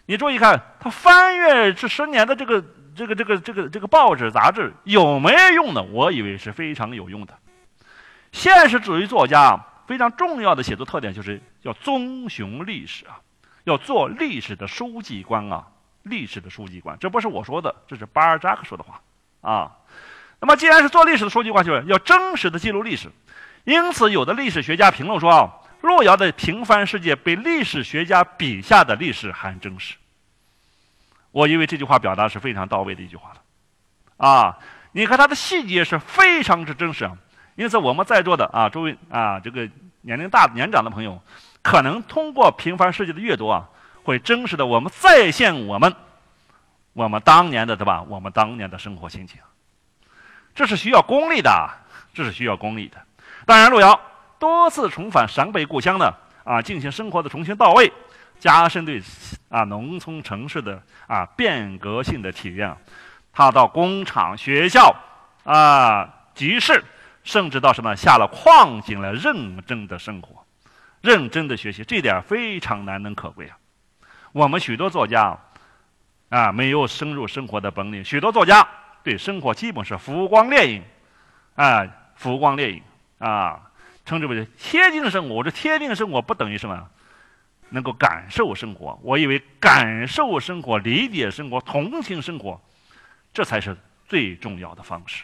[0.05, 2.63] 你注意看，他翻阅这十年的这个。
[2.95, 5.81] 这个这个这个这个报纸杂志有没有用的？
[5.81, 7.33] 我以为是非常有用的。
[8.31, 13.17] 现实主义作家非常重要的写作特点就是要遵循历史啊，
[13.63, 15.65] 要做历史的书记官啊，
[16.03, 16.95] 历史的书记官。
[16.99, 19.01] 这不是我说的，这是巴尔扎克说的话
[19.41, 19.71] 啊。
[20.39, 23.09] 那么既然是做历史的书记官，就是要真实的记录历史。
[23.63, 29.95] 因此，有的历史学家评论说啊，路遥的平凡世界比历史学家笔下的历史还真实。
[31.31, 34.57] 我以为这句话表达是非常到位的一句话了，啊，
[34.91, 37.17] 你看它的细节是非常之真实啊。
[37.55, 39.67] 因此，我们在座的啊，诸位啊，这个
[40.01, 41.21] 年龄大、年长的朋友，
[41.61, 43.69] 可能通过《平凡世界》的阅读啊，
[44.03, 45.95] 会真实的我们再现我们
[46.93, 48.01] 我们当年的对吧？
[48.03, 49.39] 我们当年的生活心情，
[50.53, 51.69] 这是需要功力的，
[52.13, 52.97] 这是需要功力的。
[53.45, 53.99] 当然，路遥
[54.39, 56.13] 多次重返陕北故乡呢，
[56.43, 57.91] 啊，进行生活的重新到位。
[58.39, 59.01] 加深对
[59.47, 62.75] 啊农村城市的啊变革性的体验，
[63.31, 64.93] 他到工厂、学校
[65.45, 66.83] 啊集市，
[67.23, 70.43] 甚至到什么下了矿井来认真的生活，
[70.99, 73.55] 认真的学习，这点非常难能可贵啊。
[74.33, 75.37] 我们许多作家
[76.27, 78.67] 啊没有深入生活的本领，许多作家
[79.03, 80.83] 对生活基本是浮光掠影，
[81.55, 82.81] 啊浮光掠影
[83.23, 83.71] 啊，
[84.05, 85.41] 称之为贴近生活。
[85.43, 86.89] 这贴近生活不等于什么？
[87.69, 92.61] 能够感受生活，我以为感受生活、理解生活、同情生活，
[93.33, 93.75] 这才是
[94.07, 95.23] 最重要的方式。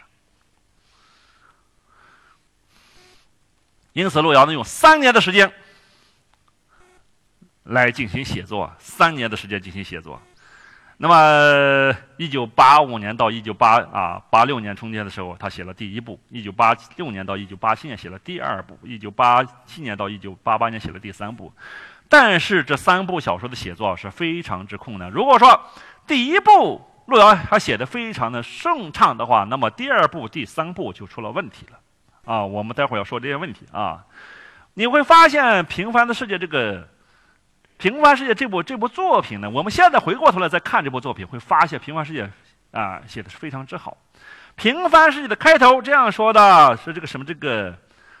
[3.92, 5.52] 因此，路遥呢用三年的时间
[7.64, 10.20] 来进行写作，三年的时间进行写作。
[11.02, 21.50] 那么，一九八五年到一九八啊八六年中间的时候，他写了第一部；一九八六年到一九八七年写了第二部；一九八七年到一九八八年写了第三部。
[22.06, 25.10] 但是这三部小说的写作是非常之困难。
[25.10, 25.58] 如果说
[26.06, 31.78] 第一部路遥他写的非常的顺畅的话，那么第二部、第三部就出了问题了。
[32.26, 34.04] 啊，我们待会儿要说这些问题啊。
[34.74, 36.82] 你会发现《平凡的世界》这个
[37.80, 42.24] 《平凡世界》这部这部作品呢，我们现在回过头来再看这部作品，会发现《平凡世界》
[42.78, 43.96] 啊写的是非常之好。
[44.54, 47.74] 《平凡世界》的开头这样说的是这个什么这个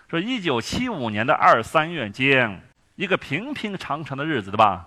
[0.08, 2.62] 说一九七五年的二三月间。
[2.96, 4.86] 一个平平常常的日子，对吧？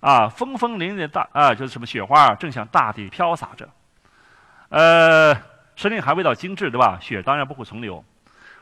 [0.00, 3.68] 啊，风风凛凛大啊，就是什么雪花正向大地飘洒着。
[4.68, 5.32] 呃，
[5.76, 6.98] 时令还未到精致，对吧？
[7.00, 8.04] 雪当然不会存留。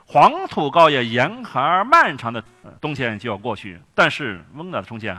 [0.04, 2.44] 黄土高原严寒漫长的
[2.78, 5.18] 冬天就要过去，但是温暖的春天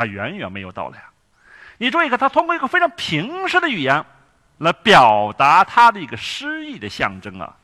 [0.00, 0.96] 还远远没有到来。
[1.76, 4.02] 你注意看，他通过一个非常平实的语言
[4.56, 7.54] 来表达他的一个诗意的象征啊。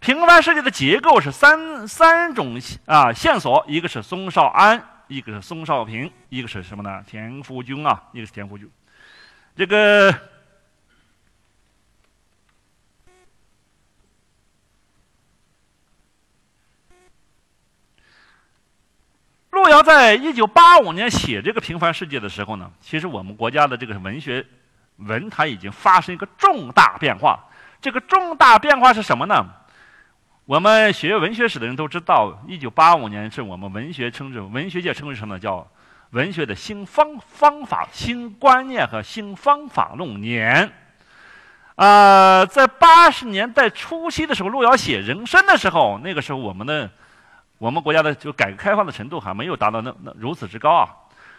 [0.00, 7.04] 平凡世界的结构是三三种啊线索，一个是宋少安，一个是宋少平，一个是什么呢？
[7.06, 8.68] 田福军啊，一个是田福军。
[9.54, 10.12] 这个
[19.64, 24.44] 路遥在一九八五年写这个《平凡世界》的时候呢，其实我们国家的这个文学
[24.96, 27.42] 文坛已经发生一个重大变化。
[27.80, 29.42] 这个重大变化是什么呢？
[30.44, 35.66] 我们学文学史的人都知道，一九八五年是我们文学称之文学界称之什么叫
[36.10, 40.70] 文学的新方方法、新观念和新方法论年。
[41.76, 46.90] 啊，在八十年代初期的时候，路遥写人生的时候，那个时候我们的
[47.58, 50.88] 我们国家的就改革开放的程度还没有达到那那如此之高啊。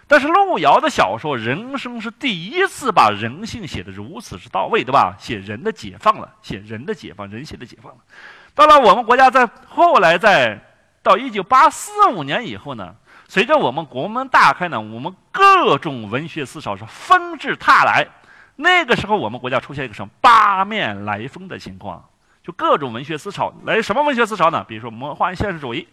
[0.07, 5.15] 但是路遥的小说《人生》是第一次把人性写得如此之到位，对吧？
[5.17, 7.97] 写人的解放了，写人的解放，人性的解放了。
[8.53, 10.61] 到了我们国家，在后来，在
[11.01, 12.93] 到一九八四五年以后呢，
[13.27, 18.05] 随着我们国门大开呢，我们各种文学思潮是纷至沓来。
[18.55, 22.07] 那个时候，我们国家出现一个什么八面来风的情况，
[22.43, 23.81] 就各种文学思潮来。
[23.81, 24.63] 什么文学思潮呢？
[24.67, 25.87] 比如说魔幻现实主义，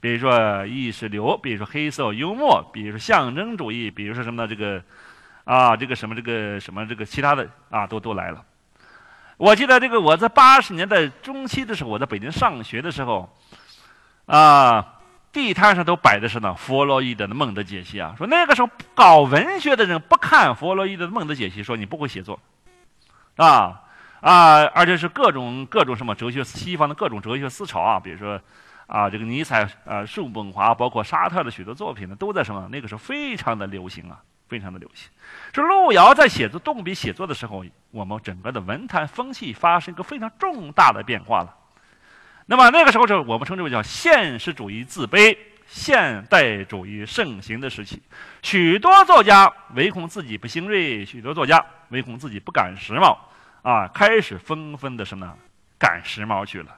[0.00, 4.46] 比如说意识流，比如说黑色幽默，比如说象征主义，比如说什么呢？
[4.48, 4.82] 这个
[5.44, 8.44] 啊，这个什么这个什么这个其他的啊，都都来了。
[9.36, 13.28] 我记得这个，我在八十年代中期的时候，我在北京上学的时候，
[14.26, 15.00] 啊，
[15.32, 18.14] 地摊上都摆的是呢弗洛伊德的梦的解析啊。
[18.16, 22.38] 说那个时候搞文学的人不看弗洛伊德的梦的解析，说你不会写作，
[23.36, 23.80] 啊，
[24.20, 28.40] 啊，而且是各种各种什么哲学，西方的各种哲学思潮啊，比如说
[28.88, 32.68] 啊，这个尼采啊、叔本华，包括沙特的许多作品呢，都在什么？
[32.72, 35.08] 那个时候非常的流行啊，非常的流行。
[35.54, 41.54] 是路遥在写作动笔写作的时候，我们整个的文坛风气发生一个非常重大的变化了。
[42.46, 45.36] 那么那个时候，就我们称之为叫现实主义自卑。
[45.70, 48.02] 现代主义盛行的时期，
[48.42, 53.14] 许多作家唯恐自己不新锐，许多作家唯恐自己不赶时髦，
[53.60, 55.36] 啊，开始纷纷的什么？
[55.78, 56.74] 赶时髦去了，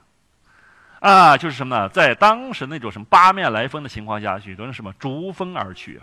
[1.01, 1.89] 啊，就是什么呢？
[1.89, 5.99] 在当时那种什么八面来风的情况下，许多人什么逐风而去，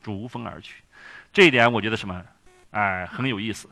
[0.00, 0.76] 逐风而去，
[1.32, 2.22] 这一点我觉得什么，
[2.70, 3.68] 哎，很有意思。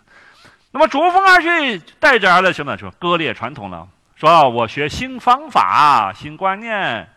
[0.72, 2.76] 那么逐风而去带着而来什么呢？
[2.76, 7.08] 说割裂传统了，说我学新方法、新观念、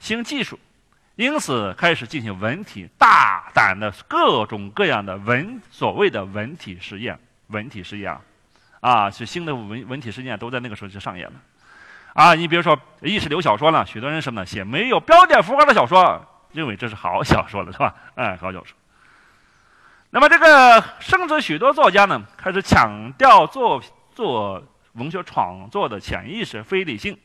[0.00, 0.58] 新技术。
[1.14, 7.18] 因此，开始进行文体大胆的各种各样的文所谓的文体实验，
[7.48, 8.20] 文体实验啊，
[8.80, 11.34] 啊，是新的文文体实验都在那个时候就上演了，
[12.18, 14.44] 啊，你比如说意识流小说呢，许多人什么呢？
[14.44, 17.94] 写没有标点符号的小说，认为这是好小说了，是吧？
[18.16, 18.76] 哎，好小说。
[20.10, 23.80] 那么这个甚至许多作家呢，开始强调做
[24.16, 24.60] 做
[24.94, 27.16] 文学创作的潜意识、非理性，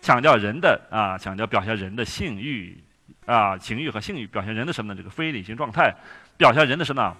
[0.00, 2.82] 强调人的啊，强调表现人的性欲。
[3.26, 4.98] 啊，情欲和性欲表现人的什么呢？
[4.98, 5.94] 这个非理性状态，
[6.36, 7.16] 表现人的什么呢？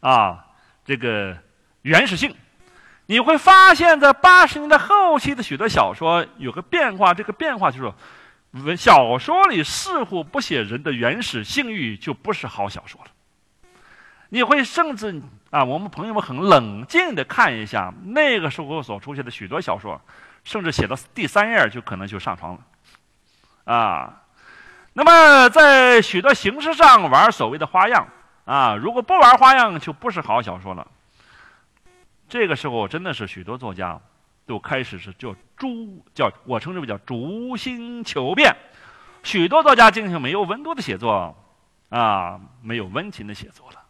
[0.00, 0.44] 啊，
[0.84, 1.36] 这个
[1.82, 2.34] 原始性。
[3.06, 7.92] 你会发现在八十年代后期的许多小说有个变化，这个变化就是，
[8.64, 13.10] 文小说里似乎不写人的原始性欲，就不是好小说了。
[14.30, 20.00] 你会甚至啊，我们朋友们很冷静的看一下那个时候所出现的许多小说，
[20.42, 24.22] 甚至写到第三页就可能就上床了，啊。
[24.94, 28.08] 那么，在许多形式上玩所谓的花样
[28.46, 30.86] 啊，如果不玩花样，就不是好小说了。
[32.28, 34.00] 这个时候，真的是许多作家
[34.46, 38.54] 都开始是叫逐，叫我称之为叫逐星求变。
[39.22, 41.36] 许多作家进行没有温度的写作，
[41.88, 43.82] 啊，没有温情的写作了。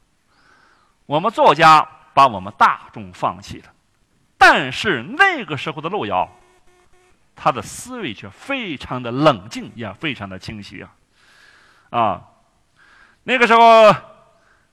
[1.07, 3.73] 我们作家把我们大众放弃了，
[4.39, 6.29] 但是那个时候的路遥。
[7.39, 10.95] 他的思维却非常的冷静，也非常的清晰啊！
[11.91, 12.29] 啊，
[13.25, 13.95] 那个时候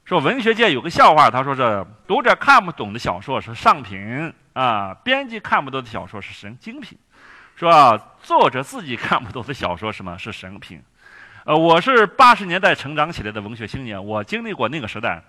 [0.05, 6.97] 说文学界有个笑话，他说是读者看不懂的小说是上品啊，编辑看不懂的小说是神精品，
[7.55, 7.97] 说？
[8.21, 10.81] 作者自己看不懂的小说什么是神品？
[11.45, 15.21] 呃，我是八十年代成长起来的文学青年，我经历过那个时代，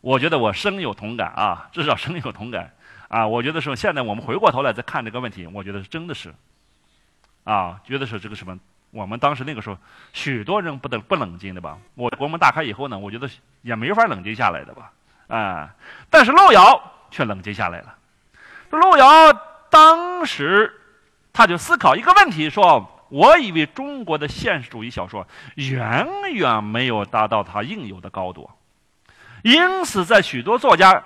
[0.00, 2.72] 我觉得我深有同感啊，至少深有同感
[3.08, 3.26] 啊！
[3.26, 6.34] 我觉得说现在我们回过头来再看这个问题，我觉得真的是。
[7.44, 8.58] 啊，觉得是这个什么？
[8.94, 9.76] 我们当时那个时候，
[10.12, 11.76] 许多人不得不冷静的吧？
[11.96, 13.28] 我国门大开以后呢，我觉得
[13.62, 14.92] 也没法冷静下来的吧？
[15.26, 15.74] 啊，
[16.08, 17.96] 但是路遥却冷静下来了。
[18.70, 19.06] 路遥
[19.68, 20.72] 当时
[21.32, 25.26] 他就思考一个问题：说，我以为中国的现实主义小说
[25.56, 28.48] 远远没有达到它应有的高度，
[29.42, 31.02] 因此在许多作家。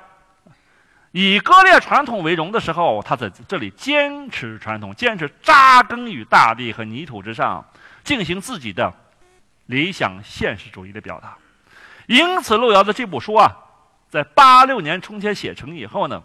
[1.12, 7.64] 以割裂传统为荣的时候，他在这里坚持传统，坚持扎根于大地和泥土之上，
[8.04, 8.92] 进行自己的
[9.66, 11.36] 理想现实主义的表达。
[12.06, 13.50] 因此，路遥的这部书啊，
[14.11, 16.22] 在八六年春天写成以后呢，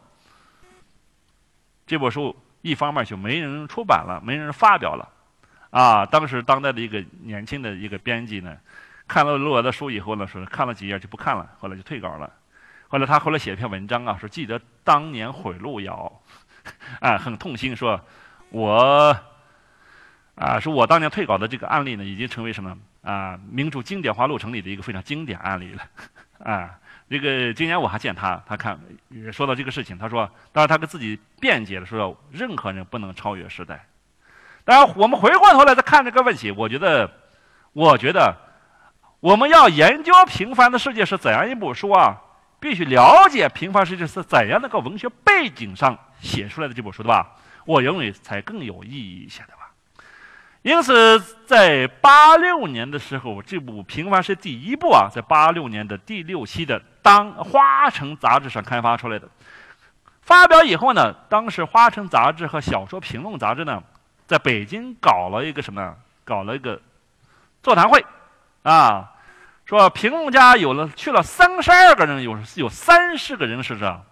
[1.87, 5.09] 这部书一方面就没人出版了，没人发表了。
[5.69, 8.55] 啊，当时当代的一个年轻的一个编辑呢，
[9.07, 12.29] 看了路遥的书以后呢，说看了几页就不看了，后来就退稿了。
[12.93, 16.21] 后来他后来写一篇文章啊，说记得当年毁路遥，
[17.01, 17.99] 啊，很痛心，说
[18.51, 19.17] 我
[20.35, 25.81] 啊，说我当年退稿的这个案例呢，已经成为什么啊，民主经典化路程里的一个非常经典案例了，
[26.45, 26.77] 啊，
[27.09, 28.79] 这个今年我还见他，他看
[29.31, 33.87] 说到这个事情，他说，当然他跟自己辩解了，说任何人不能超越时代。
[34.65, 37.09] 当然，我们回过头来再看这个问题，我觉得，
[37.73, 38.37] 我觉得
[39.19, 42.21] 我们要研究《平凡的世界》是怎样一部书啊。
[42.63, 47.35] 必须了解《平凡世界》是怎样的个文学背景上写出来的这本书，对吧？
[47.65, 49.69] 我认为才更有意义一些，对吧？
[50.61, 59.27] 因此，在八六年的时候，这部《平凡是第一部啊，在八六年的第六期的《当花城》杂志上刊发出来的。
[60.21, 63.83] 发表以后呢，当时《花城》杂志和《小说评论》杂志呢，
[64.25, 65.93] 在北京搞了一个什么？
[66.23, 66.81] 搞了一个
[67.61, 68.05] 座谈会，
[68.61, 69.09] 啊。
[69.73, 74.05] 说评论家有了去了三十二个人，有有三十个人是这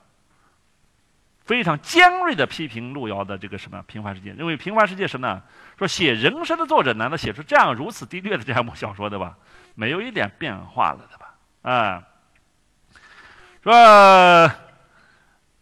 [1.46, 5.40] 非常尖锐的批评路遥的这个什么《平凡世界》，认为《平凡世界》什么呢？
[5.78, 9.38] 说写人生的作者难道写出这样如此低劣的这样一部小说的吧？
[9.76, 11.36] 没有一点变化了的吧？
[11.62, 12.04] 啊，
[13.62, 14.52] 说，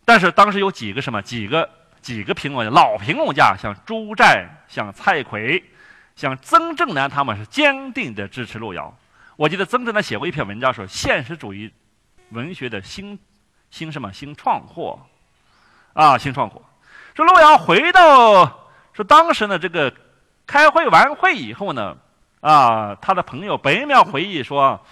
[0.05, 1.69] 但是当时有几个什么几个
[2.01, 5.61] 几个评论家，老评论家，像朱寨、像蔡奎、
[6.15, 8.97] 像曾正南，他们是坚定的支持路遥。
[9.39, 11.71] 我记得曾正南写过一篇文章，说现实主义
[12.31, 13.17] 文学的新
[13.69, 14.99] 新什么新创货
[15.93, 16.61] 啊，新创货。
[17.15, 18.43] 说路遥回到
[18.91, 19.93] 说当时呢，这个
[20.45, 21.95] 开会完会以后呢，
[22.41, 24.85] 啊，他的朋友北淼回忆说，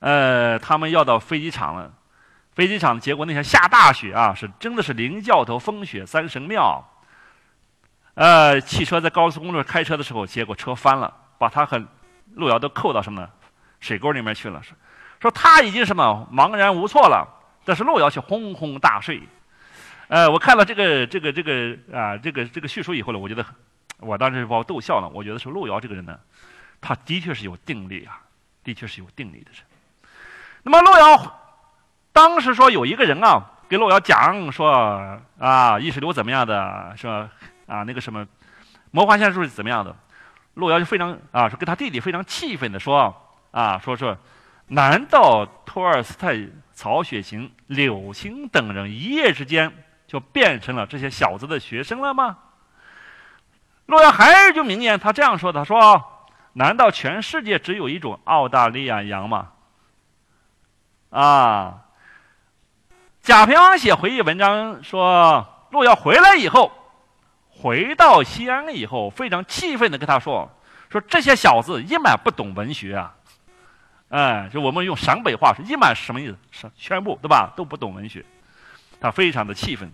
[0.00, 1.90] 呃，他们要到飞机场了。
[2.54, 6.86] 飞机场结果那天下大雪啊，是真的是零教头风雪三神庙。
[8.12, 11.82] 呃，汽车在高速公路开车的时候，结果车翻了，把他和
[12.34, 13.30] 路遥都扣到什么呢？
[13.80, 14.62] 水沟里面去了。
[14.62, 14.76] 说
[15.20, 17.26] 说他已经什么茫然无措了，
[17.64, 19.20] 但是路遥却轰轰大睡。
[20.08, 23.44] 呃，我看了这个这个这个啊这个这个叙述以后呢，我觉得
[23.98, 25.08] 我当时把我逗笑了。
[25.08, 26.18] 我觉得说路遥这个人呢，
[26.80, 28.20] 他的确是有定力啊，
[28.62, 29.60] 的确是有定力的人。
[30.62, 31.36] 那么路遥。
[32.12, 37.30] 当时说有一个人啊，给路遥讲说啊，意识流怎么样的，说
[37.66, 38.26] 啊那个什么，
[38.90, 39.94] 魔幻现实是怎么样的，
[40.54, 43.14] 路遥就非常啊，说跟他弟弟非常气愤的说
[43.50, 44.16] 啊，说说，
[44.68, 49.72] 难道托尔斯泰、曹雪芹、柳青等人一夜之间
[50.06, 52.38] 就变成了这些小子的学生了吗？
[53.86, 59.50] 路遥还是就明言，他这样说，他说，难道全世界只有一种澳大利亚羊吗？
[61.10, 61.86] 啊？
[63.20, 66.72] 贾平凹写回忆文章说，路遥回来以后，
[67.48, 70.50] 回到西安以后，非常气愤的跟他说
[70.88, 73.14] ：“说这些小子一满不懂文学啊，
[74.10, 76.36] 哎，就我们用陕北话说，一满什么意思？
[76.52, 77.52] 是全部对吧？
[77.56, 78.24] 都不懂文学。”
[79.00, 79.90] 他非常的气愤，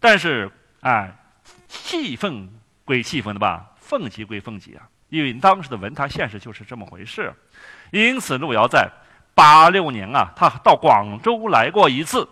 [0.00, 1.14] 但是哎，
[1.68, 2.48] 气愤
[2.86, 7.34] 归气愤的吧，愤极归愤极啊，因为当时的文坛现实就是这么回事。
[7.90, 8.88] 因此，路遥在
[9.34, 12.26] 八六年啊，他到广州来过一次。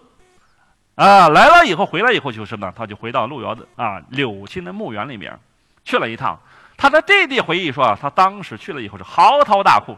[0.94, 5.38] 啊，来了以后回来以后就是呢，他就回到路遥的啊柳青的墓园里面
[5.84, 6.40] 去了一趟。
[6.78, 9.94] 他的弟弟回忆说啊，他当时去了以后是嚎啕大哭，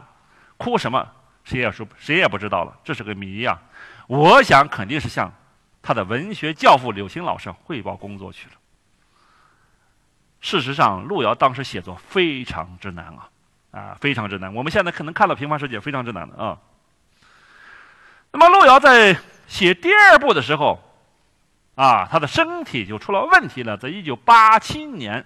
[0.61, 1.07] 哭什么
[1.43, 3.57] 谁也说谁也不知道了，这是个谜呀。
[4.05, 5.33] 我想肯定是向
[5.81, 8.53] 他的文学教父柳青老师汇报工作去了。
[10.39, 13.29] 事实上，路遥当时写作非常之难啊，
[13.71, 14.53] 啊，非常之难。
[14.53, 16.57] 我们现在可能看到《平凡世界》非常之难的啊。
[18.31, 20.79] 那么，路遥在写第二部的时候。
[21.73, 23.77] 啊，他的身体就出了问题了。
[23.77, 25.25] 在一九八七年，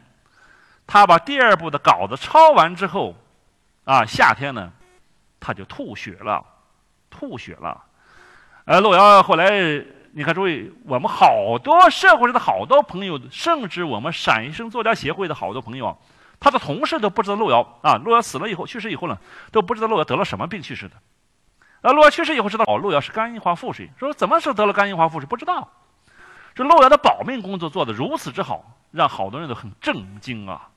[0.86, 3.16] 他把第二部的稿子抄完之后，
[3.84, 4.72] 啊，夏天呢，
[5.40, 6.44] 他就吐血了，
[7.10, 7.84] 吐血了。
[8.66, 9.52] 呃，路遥后来，
[10.12, 15.98] 你看，注意，我们好多社会上的好多朋友，甚至我们陕西省作家协会的好多朋友，
[16.40, 19.18] 他的同事都不知道路遥啊，路遥死了以后，去世以后呢，
[19.52, 20.96] 都不知道路遥得了什么病去世的。
[21.82, 25.70] 啊，路遥去世以后知道，哦，路遥是肝硬化腹水，说怎么是得了肝硬化腹水，不知道。
[26.56, 30.70] 这路遥的保命工作做得如此之好，让好多人都很震惊啊！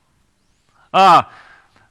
[0.91, 1.29] 啊，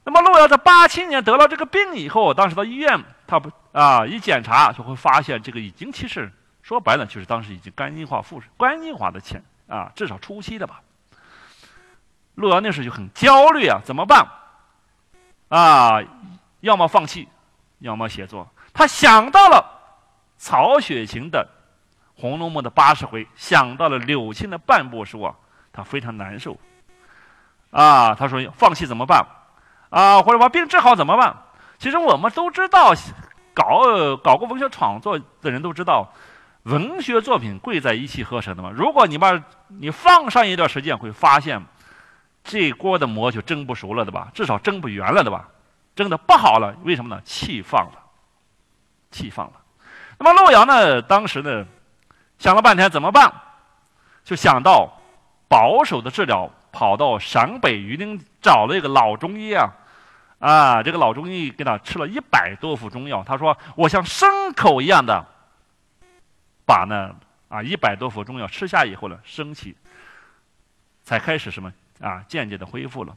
[0.03, 6.31] 那么路遥在八七年得了这个病以后，当时到医院，他不啊一检查就会发现这个已经其实
[6.63, 10.81] 说白了就是当时已经肝硬化腹肝硬化的前啊至少初期的吧。
[12.35, 14.27] 路遥那时候就很焦虑啊，怎么办？
[15.49, 16.01] 啊，
[16.61, 17.27] 要么放弃，
[17.79, 18.49] 要么写作。
[18.73, 19.63] 他想到了
[20.37, 21.47] 曹雪芹的。
[22.21, 25.33] 《红楼梦》的八十回，想到了柳青的半部书啊，
[25.71, 26.59] 他非常难受。
[27.71, 29.25] 啊，他说放弃怎么办？
[29.89, 31.35] 啊，或者把病治好怎么办？
[31.77, 32.93] 其实我们都知道，
[33.53, 36.11] 搞搞过文学创作的人都知道，
[36.63, 38.71] 文学作品贵在一气呵成的嘛。
[38.73, 41.63] 如果你把你放上一段时间，会发现
[42.43, 44.29] 这锅的馍就蒸不熟了，对吧？
[44.33, 45.47] 至少蒸不圆了，对吧？
[45.95, 47.21] 蒸的不好了，为什么呢？
[47.25, 47.93] 气放了，
[49.11, 49.53] 气放了。
[50.17, 51.01] 那么洛阳呢？
[51.01, 51.65] 当时呢？
[52.37, 53.33] 想了半天怎么办？
[54.23, 54.89] 就想到
[55.47, 59.69] 保守的治疗，跑到陕北榆林找了一个老中医啊，
[60.39, 63.23] 啊，这个老中医给他吃了一百多副中药。
[63.23, 65.25] 他说：“我像牲口一样的
[66.65, 67.15] 把呢
[67.49, 69.75] 啊一百多副中药吃下以后呢，身体
[71.03, 73.15] 才开始什么啊渐渐的恢复了。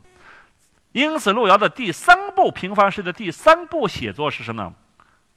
[0.93, 4.73] 因此，路遥的第三部《平凡世》的第三部写作是什么呢？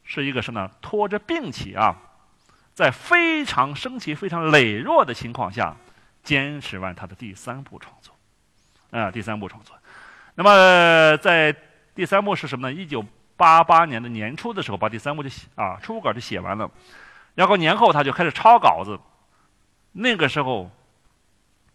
[0.04, 0.72] 是一个什么呢？
[0.82, 1.96] 拖着病起啊。”
[2.76, 5.74] 在非常生气、非常羸弱的情况下，
[6.24, 8.14] 坚持完他的第三部创作，
[8.92, 9.74] 啊，第三部创作。
[10.34, 11.56] 那么在
[11.96, 12.74] 第三部是什么呢？
[12.74, 13.04] 一九
[13.38, 16.70] 八八年的年初的时候，把第三部就写啊初稿就写完了，
[17.34, 19.00] 然后年后他就开始抄稿子。
[19.94, 20.70] 那个时候，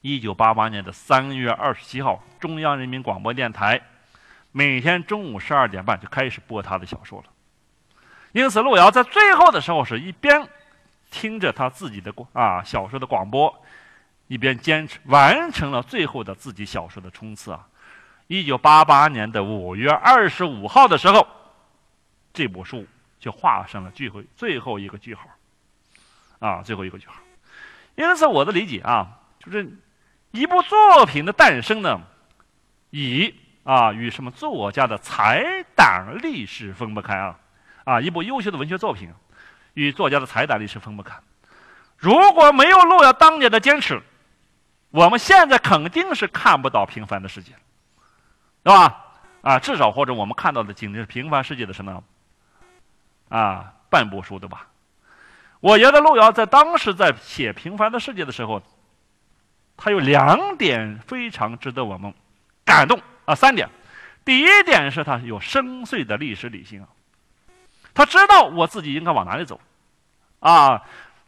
[0.03, 3.81] 一九八八年的三月二十七号，中央人民广播电台
[4.53, 7.25] 每天中午十二点半就开始播他的小说了。
[8.33, 10.47] 因此，路遥在最后的时候是一边。
[11.13, 13.53] 听着他自己的啊小说的广播，
[14.29, 17.67] 一边坚持完成了最后的自己小说的冲刺啊。
[18.31, 21.27] 一九八八年的五月二十五号的时候，
[22.33, 22.87] 这部书
[23.19, 25.23] 就画上了最后最后一个句号，
[26.39, 27.15] 啊，最后一个句号。
[27.97, 29.77] 因此，我的理解啊，就是
[30.31, 32.01] 一部作品的诞生呢，
[32.91, 37.37] 以啊与什么作家的才胆历史分不开啊，
[37.83, 39.13] 啊，一部优秀的文学作品
[39.75, 41.19] 与作家的才胆历史分不开。
[41.97, 44.01] 如果没有路遥当年的坚持，
[44.91, 47.55] 我们现在肯定是看不到平凡的世界。
[48.63, 49.07] 对吧？
[49.43, 52.03] 啊，至少或者我们看到的仅仅是平凡世界的什么？
[53.31, 54.67] 啊，半部书，对吧？
[55.61, 58.63] 我觉得路遥在当时在写《平凡的世界》的时候，
[59.77, 62.13] 他有两点非常值得我们
[62.65, 63.69] 感动啊，三点。
[64.25, 66.89] 第一点是他有深邃的历史理性啊，
[67.95, 69.59] 他知道我自己应该往哪里走
[70.41, 70.83] 啊。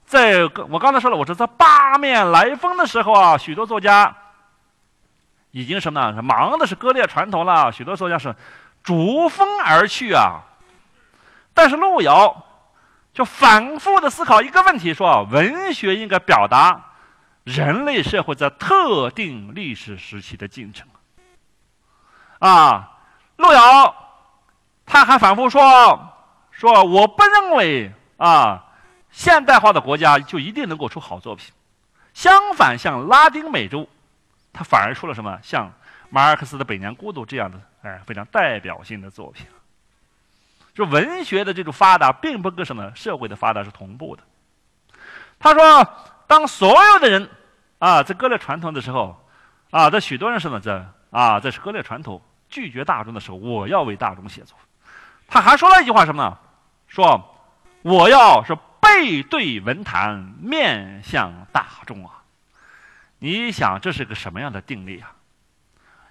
[0.04, 4.14] 在我刚才说了，我是在八面来风的时候啊，许多作家。
[5.52, 6.22] 已经什么呢？
[6.22, 8.34] 忙的是割裂传统了，许多作家是
[8.82, 10.40] 逐风而去啊。
[11.54, 12.44] 但是路遥
[13.12, 16.82] 就反复的思考一个问题：说文学应该表达
[17.44, 20.88] 人类社会在特定历史时期的进程
[22.38, 22.88] 啊。
[23.36, 23.94] 路遥
[24.86, 25.60] 他还反复说：
[26.50, 28.64] 说我不认为啊，
[29.10, 31.52] 现代化的国家就一定能够出好作品。
[32.14, 33.86] 相反，像拉丁美洲。
[34.52, 35.72] 他反而出了什么像
[36.10, 39.46] 马尔克斯的《百年孤独》这样的哎非常代表性的作品，
[40.74, 44.22] 就文学的这种发达并不跟什么社会的发达是同步的。
[45.38, 45.94] 他说，
[46.26, 47.28] 当所有的人
[47.78, 49.26] 啊在割裂传统的时候，
[49.70, 54.56] 啊在许多人什么在啊在割裂传统拒绝大众的时候，我要为大众写作。
[55.28, 56.38] 他还说了一句话什么呢？
[56.88, 57.36] 说
[57.80, 62.21] 我要是背对文坛，面向大众啊。
[63.24, 65.14] 你想这是个什么样的定力啊？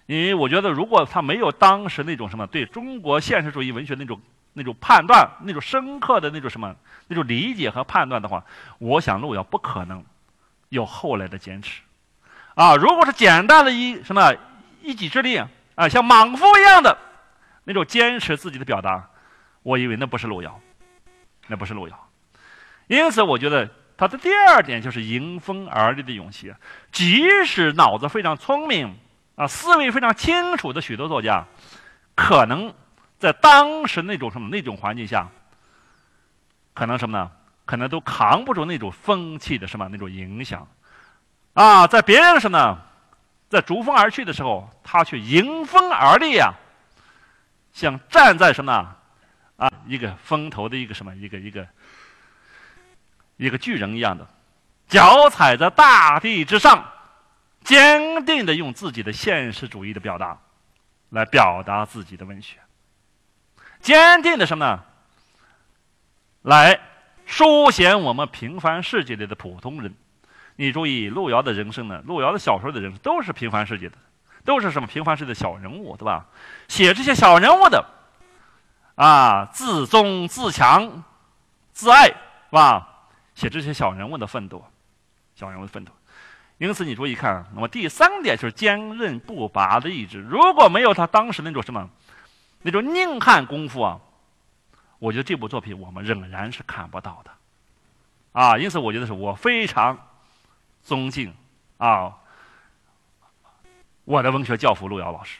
[0.05, 4.21] 因为我觉得，如果他没有当时那种什么对中国现实主义文学那种
[4.53, 6.73] 那种判断、那种深刻的那种什么
[7.09, 8.45] 那种理解和判断的话，
[8.79, 10.01] 我想路遥不可能
[10.69, 11.81] 有后来的坚持。
[12.55, 14.33] 啊，如果是简单的一什么
[14.81, 15.35] 一己之力
[15.75, 16.97] 啊，像莽夫一样的
[17.65, 19.09] 那种坚持自己的表达，
[19.63, 20.61] 我以为那不是路遥，
[21.47, 22.09] 那不是路遥。
[22.87, 23.69] 因此，我觉得。
[24.01, 26.51] 他的第二点就是迎风而立的勇气，
[26.91, 28.97] 即使脑子非常聪明
[29.35, 31.45] 啊，思维非常清楚的许多作家，
[32.15, 32.73] 可能
[33.19, 35.29] 在当时那种什么那种环境下，
[36.73, 37.29] 可能什么呢？
[37.63, 40.67] 可能都扛不住那种风气的什么那种影响，
[41.53, 42.79] 啊，在别人什么，
[43.49, 46.51] 在逐风而去的时候，他却迎风而立呀，
[47.71, 48.95] 像站在什么
[49.57, 51.67] 啊一个风头的一个什么一个一个。
[53.41, 54.27] 一个巨人一样的，
[54.87, 56.85] 脚踩在大地之上，
[57.63, 60.37] 坚定的用自己的现实主义的表达，
[61.09, 62.57] 来表达自己的文学。
[63.79, 64.83] 坚定的什么呢？
[66.43, 66.79] 来
[67.25, 69.91] 书写我们平凡世界里的普通人。
[70.55, 71.99] 你注意，路遥的人生呢？
[72.05, 73.97] 路遥的小说的人生都是平凡世界的，
[74.45, 76.27] 都是什么平凡世界的小人物，对吧？
[76.67, 77.83] 写这些小人物的，
[78.93, 81.03] 啊，自尊自强，
[81.73, 82.15] 自爱，是
[82.51, 82.87] 吧？
[83.41, 84.63] 写这些小人物的奋斗，
[85.33, 85.91] 小人物的奋斗。
[86.59, 90.21] 因此，你注意看，那么第三点就是坚韧不拔的意志。
[90.21, 91.89] 如果没有他当时那种什么，
[92.61, 93.99] 那种硬汉功夫啊，
[94.99, 97.31] 我觉得这部作品我们仍然是看不到的。
[98.33, 99.97] 啊，因此我觉得是我非常
[100.83, 101.33] 尊敬
[101.77, 102.15] 啊
[104.05, 105.39] 我的文学教父路遥老师。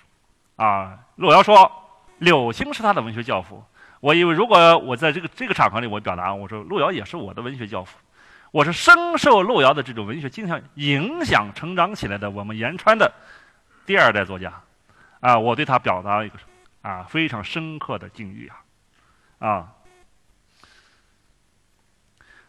[0.56, 1.72] 啊，路遥说
[2.18, 3.64] 柳青是他的文学教父。
[4.02, 8.00] 我以为，如果我在这个这个场合里，我表达我说路遥也是我的文学教父，
[8.50, 12.28] 我是深受路遥的这种文学精神影响成长起来的。
[12.32, 13.14] 我们延川的
[13.86, 14.52] 第二代作家，
[15.20, 16.40] 啊，我对他表达一个
[16.82, 18.50] 啊非常深刻的敬意
[19.40, 19.68] 啊啊。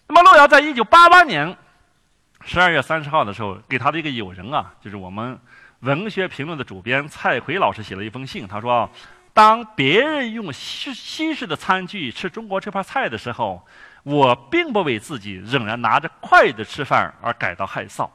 [0.08, 1.54] 那么路遥在一九八八年
[2.40, 5.38] 十二月三十号的时候，给他的一个友人啊，就是我们
[5.80, 8.88] 文学评论的主编蔡奎老师写了一封信，他说。
[9.34, 13.66] 当别人用西西式的餐具吃中国这盘菜的时候，
[14.02, 18.10] 我并不为自己仍然拿着筷子吃饭而感到害臊。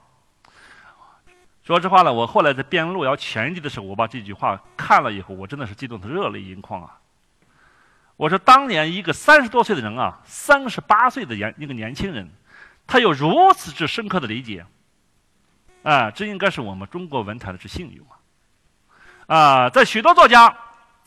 [1.63, 6.99] 说实话呢，我后来在编《路遥全集》的时候，我把这句话看了以后，我真的是激动的热泪盈眶啊！
[8.15, 12.29] 我说，当年一个三十多岁的人啊，三十八岁的年一个年轻人，
[12.85, 14.65] 他有如此之深刻的理解，
[15.81, 18.01] 啊，这应该是我们中国文坛的之幸运
[19.27, 19.35] 啊！
[19.35, 20.55] 啊，在许多作家。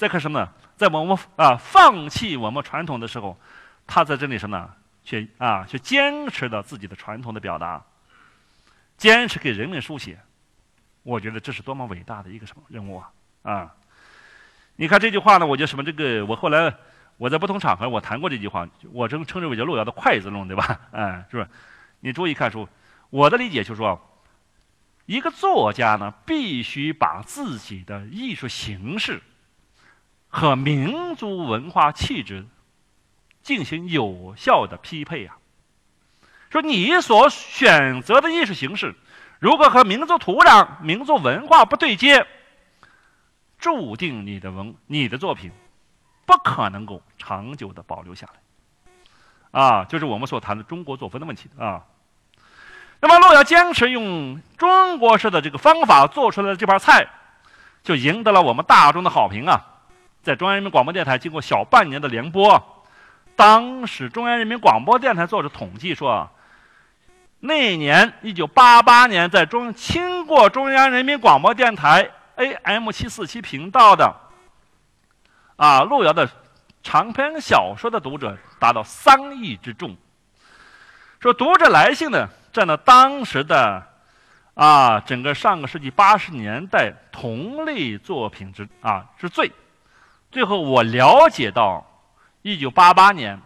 [0.01, 0.49] 在看什么呢？
[0.79, 3.39] 在我们啊放弃我们传统的时候，
[3.87, 4.71] 他在这里什么呢？
[5.05, 7.85] 却啊，却坚持了自己的传统的表达，
[8.97, 10.19] 坚持给人民书写，
[11.03, 13.13] 我觉得这是多么伟大的一个什么任务啊！
[13.43, 13.75] 啊，
[14.77, 16.75] 你看这句话呢，我觉得什么这个，我后来
[17.19, 20.81] 我在不同场合我谈过这句话，我称称之为叫路遥的筷子论，对吧？
[20.93, 21.49] 哎， 是不是？
[22.01, 22.67] 你注意看书，
[23.11, 24.01] 我的理解就是说，
[25.05, 29.21] 一个作家呢，必须把自己的艺术形式
[30.31, 32.47] 和民族文化气质
[33.43, 35.37] 进行有效的匹配啊。
[36.49, 38.95] 说你所选择的艺术形式，
[39.39, 42.26] 如果和民族土壤、民族文化不对接，
[43.59, 45.53] 注定你的文、你的作品
[46.26, 49.61] 不可能够长久的保留下来。
[49.61, 51.85] 啊，就是我们所谈的中国作风的问题啊。
[53.01, 57.09] 那么，洛阳坚持用中国式的这个方法做出来的这盘菜，
[57.83, 59.80] 就赢得了我们大众的好评啊。
[60.23, 62.85] 在中央人民广播电台经过小半年的联播，
[63.37, 66.31] 当时中央人民广播电台做着统计说。
[67.43, 74.14] 那年，一九八八年，在中听过中央人民广播电台 AM 七四七频道的，
[75.57, 76.29] 啊，路遥的
[76.83, 79.97] 长篇小说的读者达到三亿之众。
[81.18, 83.87] 说读者来信呢，占了当时的，
[84.53, 89.51] 啊，整个上个世纪八十年代同类作品之啊之最。
[90.31, 91.87] 最后我了解到，
[92.43, 93.41] 一九八八年，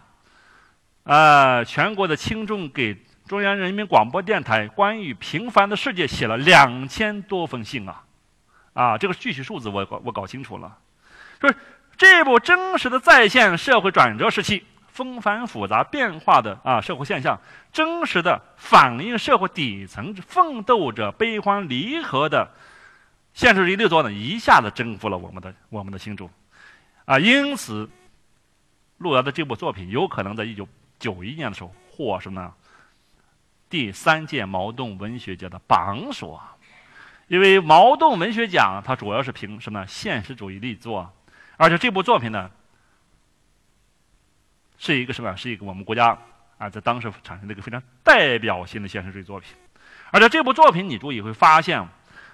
[1.03, 2.97] 呃，全国的听众给。
[3.27, 8.03] 中央人民广播电台关于平凡的世界写了两千多封信啊，
[8.73, 10.77] 啊，这个具体数字我我搞清楚了，
[11.41, 11.51] 说
[11.97, 17.41] 这部真实的再现社会转折时期纷繁复杂变化的啊社会现象，
[17.73, 22.47] 真实的反映社会底层奋斗者悲欢离合的
[23.33, 26.29] 现实主义力作呢，一下子征服了我们的我们的心中，
[27.05, 27.89] 啊，因此，
[28.97, 32.53] 路遥的这部作品有可能在一九九一年的时候获什么呢？
[33.69, 36.55] 第三届茅盾文学奖的榜首啊，
[37.27, 41.11] 因为茅盾文学奖它主要是评什么呢现实主义力作，
[41.57, 42.49] 而且这部作品呢，
[44.77, 45.35] 是一个什么？
[45.35, 46.17] 是一个我们国家
[46.57, 49.55] 啊在当时产生的一个非常代表性的现实主义作品，
[50.11, 51.87] 而且这部作品你注意会发现，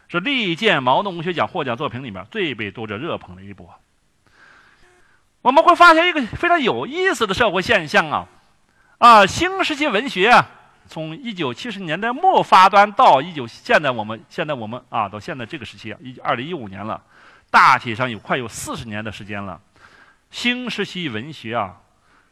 [0.07, 3.69] 是历届茅盾文学奖获奖作品里面最被读者热捧的一部。
[5.41, 8.27] 我们会发现一个非常有意思的社会现象啊，
[8.99, 10.47] 啊，新时期文学啊。
[10.87, 17.01] 从一九七十年代末发端到一九现在我们现在我们啊到现在这个时期啊，一二零一五年了，
[17.49, 19.59] 大体上有快有四十年的时间了。
[20.29, 21.77] 新时期文学啊，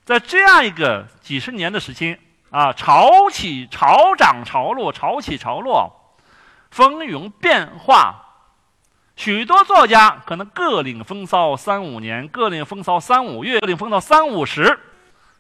[0.04, 2.18] 在这样一个几十年的时期
[2.52, 5.90] 啊，潮起潮涨潮落，潮起潮落，
[6.70, 8.29] 风云变化。
[9.20, 14.80] 许多作家可能各领风骚三五年，各领风骚三五月，各领风骚三五十，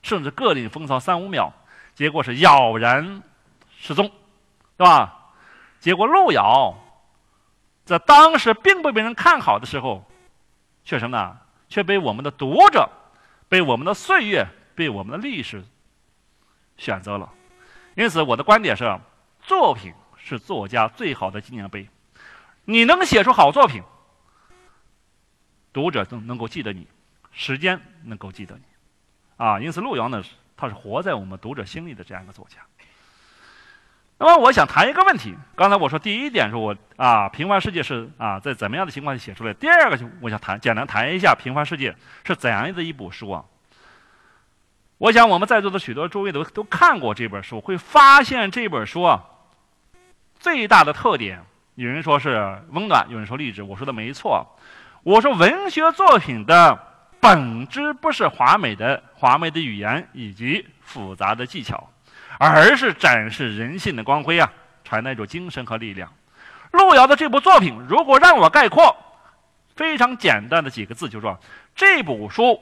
[0.01, 1.53] 甚至各领风骚三五秒。
[1.95, 3.23] 结果是杳然
[3.77, 4.11] 失踪，
[4.75, 5.31] 对吧？
[5.79, 6.75] 结果路遥
[7.85, 10.03] 在当时并不被人看好的时候，
[10.83, 11.37] 却什么呢？
[11.69, 12.89] 却被我们的读者、
[13.47, 15.63] 被我们的岁月、被我们的历史
[16.75, 17.31] 选择了。
[17.95, 18.99] 因此，我的观点是：
[19.41, 21.87] 作品是作家最好的纪念碑。
[22.69, 23.81] 你能写出好作品，
[25.73, 26.87] 读者能能够记得你，
[27.31, 28.61] 时间能够记得你，
[29.37, 29.59] 啊！
[29.59, 30.23] 因此，路遥呢？
[30.55, 32.57] 他是活在我们读者心里的这样一个作家。
[34.19, 35.35] 那么，我想谈一个问题。
[35.55, 39.53] 刚才我说第一点是我啊，《平凡世界》是啊，在怎么样的情况下写出来？
[39.55, 41.91] 第二个，就我想谈，简单谈一下《平凡世界》
[42.23, 43.45] 是怎样的一部书啊？
[44.99, 49.25] 我想我们在座的许多诸位都都看过这本书，会发现这本书啊，
[50.39, 51.43] 最大的特点，
[51.79, 53.63] 有人说是温暖，有人说励志。
[53.63, 54.45] 我说的没错，
[55.01, 56.77] 我说文学作品的。
[57.21, 61.89] 本质不是华美的华美的语言以及复杂的技巧，
[62.37, 64.49] 而是展示人性的光辉啊，
[64.85, 66.09] 传达一种精神和力量。
[66.71, 68.95] 路遥的这部作品，如果让我概括，
[69.75, 71.37] 非常简单的几个字，就说
[71.75, 72.57] 这部书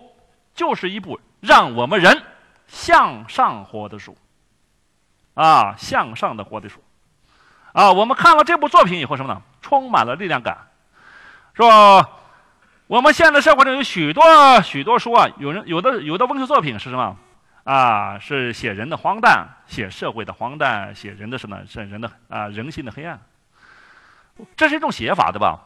[0.56, 2.20] 就是一部让我们人
[2.68, 4.18] 向上活的书，
[5.36, 6.84] 啊，向上的活的书，
[7.78, 9.40] 啊，我们看了这部作品以后，什么呢？
[9.62, 10.58] 充满了力量感，
[11.54, 12.04] 说。
[12.88, 14.24] 我们现在社会中有许多
[14.62, 17.18] 许多书啊，有人有的有的文学作品是什么
[17.66, 18.18] 啊？
[18.18, 21.60] 是写人的荒诞，写社会的荒诞，写人的什么？
[21.68, 23.20] 是人的啊人性的黑暗。
[24.56, 25.60] 这是一种写法，对吧？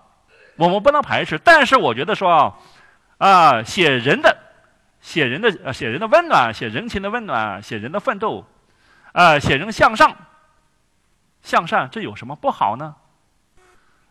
[0.55, 2.57] 我们不能排斥，但是我觉得说
[3.19, 4.35] 啊，写人的，
[4.99, 8.43] 写人的，写人的温暖，写人情的温暖，写人的奋斗，
[9.11, 10.11] 啊，写人向上，
[11.41, 12.95] 向善，这有什么不好呢？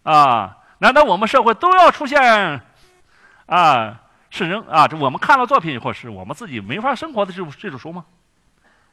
[0.03, 2.63] 啊，难道我们社会都要出现？
[3.47, 4.01] 啊，
[4.31, 4.87] 是人啊！
[4.87, 8.05] 这我们看了作品以后，是我们自己没法生活的这种这种书吗？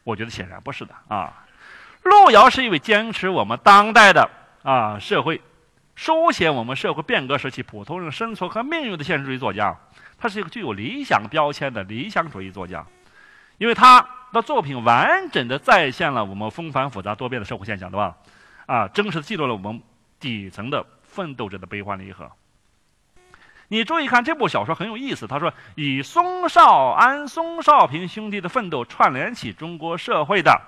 [0.02, 1.32] 我觉得显然不是的啊。
[2.02, 4.28] 路遥是一位坚持我们当代的
[4.62, 5.40] 啊社会，
[5.94, 9.76] 书写我们社会变革时期普通人生存和命运的现实主义作家。
[10.18, 12.84] 他是一个具有理想标签的理想主义作家，
[13.58, 18.16] 因为他的作品完整的再现了我们纷繁复杂多变的社会现象，对吧？
[18.66, 19.82] 啊，真实的记录了我们
[20.20, 22.30] 底层的奋斗者的悲欢离合。
[23.68, 30.58] 你注意看这部小说很有意思，他说以松少安、松少平兄弟的奋斗串联起中国社会的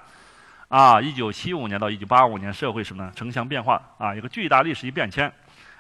[0.69, 3.13] 啊，一九七五年到一九八五年社会什么呢？
[3.17, 5.33] 城乡变化啊，一个巨大历史一变迁，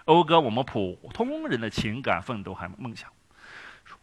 [0.06, 3.08] 讴歌我们普通人的情感奋斗和梦想。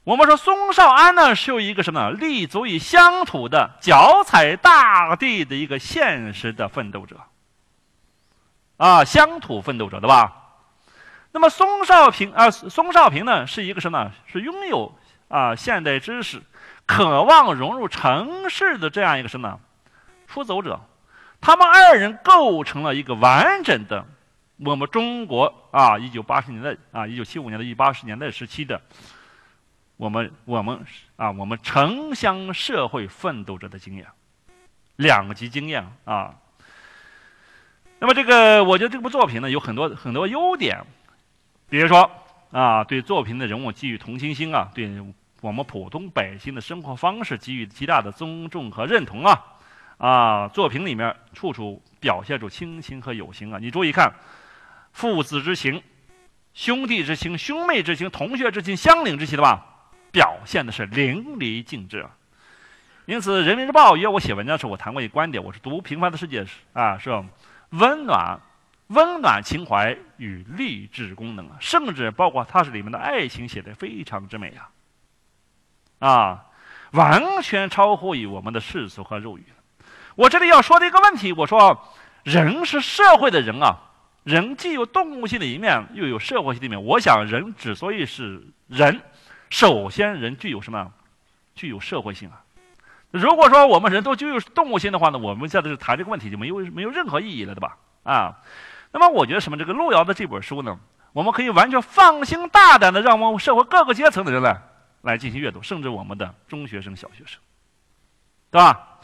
[0.08, 2.12] 我们说宋少安呢，是有一个什么？
[2.12, 7.20] 立足于乡土的、脚踩大地的一个现实的奋斗者，
[8.78, 10.34] 啊，乡土奋斗者，对吧？
[11.34, 14.10] 那么宋少平啊，宋少平呢，是一个什么？
[14.28, 14.98] 是拥有
[15.28, 16.42] 啊现代知识，
[16.86, 19.60] 渴望融入城市的这样一个什么
[20.26, 20.80] 出走者？
[21.42, 24.06] 他们二人构成了一个完整的
[24.64, 28.80] 我们中国啊，一九八十年代啊，一九七五年的一八十年代时期的。
[29.98, 30.86] 我们我们
[31.16, 34.06] 啊，我们城乡社会奋斗者的经验，
[34.96, 36.36] 两极经验啊。
[38.00, 40.80] 那么这个，我觉得这部作品呢，有很多很多优点，
[41.68, 42.10] 比如说
[42.52, 44.88] 啊，对作品的人物给予同情心啊，对
[45.42, 49.44] 我们普通百姓的生活方式给予极大的尊重和认同啊
[49.98, 53.58] 啊，作品里面处处表现出亲情和友情啊。
[53.60, 54.14] 你注意看，
[54.92, 55.82] 父子之情、
[56.54, 59.74] 兄弟之情、兄妹之情、同学之情、乡邻之情，对吧？
[60.18, 62.04] 表现的是淋漓尽致，
[63.06, 67.12] 因此《人民日报》约我写文章的时候，我谈过一个观点，我是读《平凡的世界》是啊，是
[67.70, 68.40] 温暖、
[68.88, 74.56] 温暖情怀与励志功能啊，甚至包括它是里面的爱情写的非常之美
[76.00, 76.46] 啊，啊，
[76.94, 79.44] 完全超乎于我们的世俗和肉欲。
[80.16, 81.94] 我这里要说的一个问题，我说
[82.24, 83.78] 人是社会的人啊，
[84.24, 86.84] 人既有动物性的一面，又有社会性的一面。
[86.84, 89.00] 我想人之所以是人。
[89.50, 90.92] 首先，人具有什么？
[91.56, 92.44] 具有社会性啊！
[93.10, 97.78] 如果说我们人都具有动物性的话呢，我们现在就谈这个问题就没有没有任何意义了，对吧？
[98.04, 98.36] 啊，
[98.92, 99.58] 那么我觉得什么？
[99.58, 100.78] 这个路遥的这本书呢，
[101.14, 104.62] 我们可以完全放心大胆的让我们社会各个阶层的人来
[105.02, 107.40] 来进行阅读，甚至我们的中学生、小学生，
[108.52, 109.00] 对吧？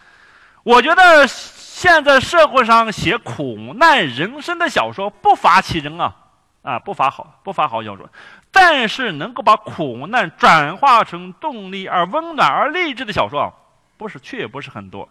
[0.62, 6.16] 我觉得现在社会上写苦难人生的小说不乏其人啊，
[6.62, 8.08] 啊，不乏好不乏好小说。
[8.54, 13.52] 但是能够把苦难转化成动力而温暖而励志的小说啊，
[13.98, 15.10] 不是却不是很多。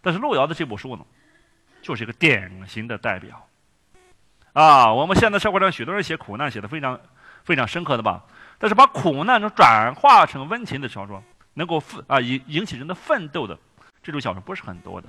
[0.00, 1.04] 但是路遥的这部书呢，
[1.82, 3.46] 就是一个典型的代表。
[4.52, 7.00] 啊，我们现在社会上许多人写苦难写的非常
[7.42, 8.22] 非常深刻的吧，
[8.58, 11.20] 但是把苦难能转化成温情的小说，
[11.54, 13.58] 能够奋啊引引起人的奋斗的
[14.04, 15.08] 这种小说不是很多的。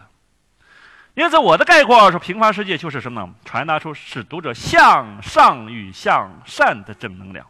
[1.13, 3.33] 因此，我的概括说，平凡世界就是什么呢？
[3.45, 7.45] 传达出使读者向上与向善的正能量。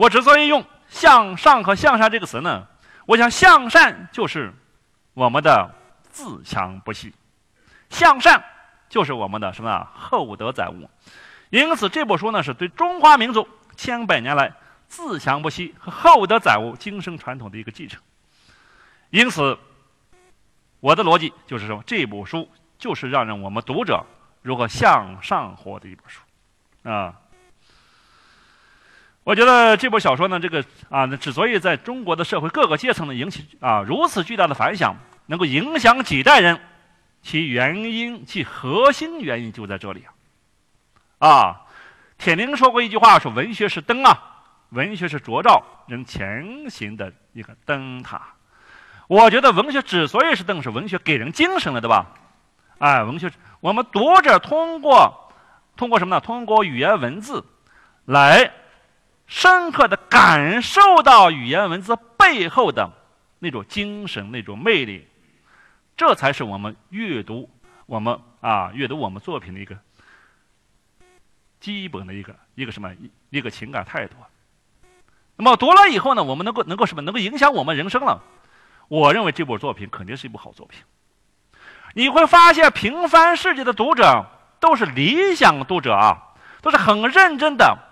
[0.00, 2.66] 我之所以用“向上”和“向善”这个词呢，
[3.04, 4.50] 我想向善就是
[5.12, 5.74] 我们的
[6.08, 7.12] 自强不息，
[7.90, 8.42] 向善
[8.88, 10.88] 就是我们的什么厚德载物。
[11.50, 13.46] 因此，这部书呢是对中华民族
[13.76, 14.50] 千百年来
[14.88, 18.00] 自强不息和厚德载物精神传统的一个继承。
[19.10, 19.58] 因此，
[20.80, 22.48] 我的逻辑就是说，这部书
[22.78, 24.02] 就是让人我们读者
[24.40, 26.22] 如何向上活的一本书
[26.88, 27.19] 啊。
[29.22, 36.58] 我觉得这部小说呢，这个啊，之所以在中国的社会各个阶层呢引起啊如此巨大的反响，能够影响几代人，
[37.20, 40.04] 其原因，其核心原因就在这里
[41.18, 41.28] 啊。
[41.28, 41.60] 啊，
[42.16, 44.18] 铁林说过一句话，说文学是灯啊，
[44.70, 48.22] 文学是灼照人前行的一个灯塔。
[49.06, 52.06] 我觉得文学之所以是灯，是文学给人精神了，对吧？
[52.78, 53.30] 哎，文学，
[53.60, 55.30] 我们读者通过
[55.76, 56.20] 通过什么呢？
[56.20, 57.44] 通过语言文字
[58.06, 58.50] 来。
[59.30, 62.90] 深刻的感受到语言文字背后的
[63.38, 65.06] 那种精神、那种魅力，
[65.96, 67.48] 这才是我们阅读
[67.86, 69.78] 我们啊阅读我们作品的一个
[71.60, 72.90] 基本的一个一个什么
[73.30, 74.16] 一个情感态度。
[75.36, 78.20] 那么读了以后呢，我们能够能够什么能够影响我们人生了？
[78.88, 80.82] 我认为这部作品肯定是一部好作品。
[81.94, 84.26] 你会发现，平凡世界的读者
[84.58, 87.89] 都是理想读者啊，都是很认真的。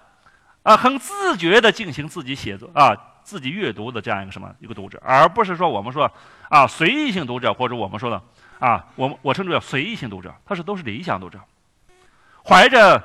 [0.69, 6.12] 啊，很自觉的进行自己写作啊，自己阅读的这样一个什么一个读者，而不是说我们说
[6.51, 8.20] 啊随意性读者，或者我们说的
[8.59, 11.40] 啊，我我称之为随意性读者，他是都是理想读者，
[12.45, 13.03] 怀着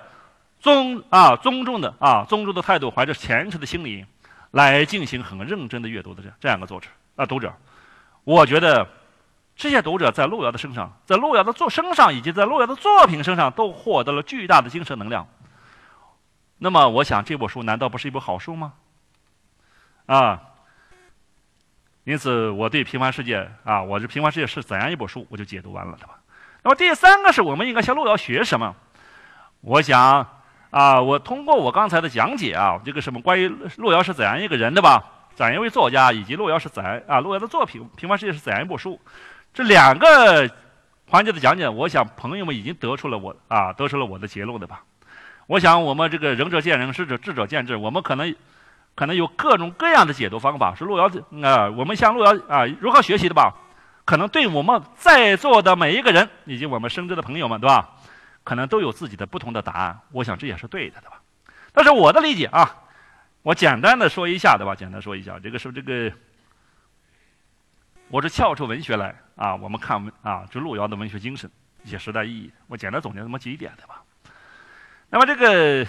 [0.59, 4.05] 尊啊尊重的啊尊重的态度，怀着虔诚的心理
[4.51, 7.53] 来进行很认真的阅读的这这样一个作者啊读者，
[8.25, 8.85] 我觉得
[9.55, 15.25] 这些读者在路遥的身上，在路遥的作身上，以及在路遥的作品身上，都获得了巨大的精神能量。
[16.63, 18.71] 那么，我想这部书难道不是一部好书吗？
[20.05, 20.41] 啊！
[22.05, 26.17] 因此，我对《平凡世界》啊，我这《平凡世界》是怎样一部书，我就解读完了，对吧？
[26.61, 28.73] 那么第三个是我们应该向路遥学什么？
[29.59, 30.25] 我想
[30.69, 35.03] 啊，我通过我刚才的讲解啊，这个什么关于路遥是怎样一个人，对吧？
[35.35, 38.97] 怎样一位作家，以及路遥是怎样啊，路遥的作品《平凡世界》是怎样一部书？
[39.53, 40.49] 这两个
[41.09, 44.81] 环节的讲解，我想朋友们已经得出了我啊，得出了我的结论的吧？
[45.53, 48.35] 我想我们这个仁者见仁，智者智者见智，我们可能。
[48.95, 51.09] 可能有各种各样的解读方法，是路遥
[51.41, 53.51] 啊，我们向路遥啊如何学习的吧？
[54.05, 57.89] 可能对我们在座的每一个人以及我们深圳的朋友们，对吧？
[58.43, 59.99] 可能都有自己的不同的答案。
[60.11, 61.19] 我想这也是对的，对吧？
[61.73, 62.83] 但是我的理解啊，
[63.41, 64.75] 我简单的说一下，对吧？
[64.75, 66.11] 简单说一下，这个是这个，
[68.09, 71.49] 我是跳出文学来啊，我们看文啊，这路遥的文学精神
[71.83, 74.02] 一些时代意义，我简单总结这么几点，对吧？
[75.13, 75.87] 那么这个。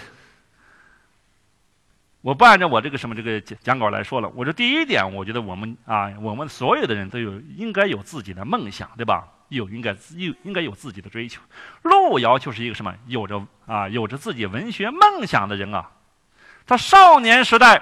[2.21, 4.29] 我不按照我这个什么这个讲讲稿来说了。
[4.35, 9.27] 我说第一点，我觉得我们啊，我们所有的人都有应该有自己的梦想，对吧？
[9.49, 11.41] 有应该有应该有自己的追求。
[11.81, 12.95] 路遥就是一个什么？
[13.07, 15.89] 有着啊，有着自己文学梦想的人啊。
[16.67, 17.81] 他少年时代，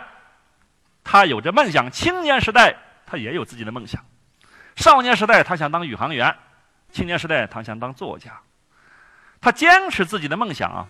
[1.03, 2.75] 他有着梦想；青年时代，
[3.05, 4.01] 他也有自己的梦想。
[4.77, 6.29] 少年时代，他想当宇航员；
[6.89, 8.41] 青年时代，他想当作家。
[9.39, 10.87] 他坚持自己的梦想啊。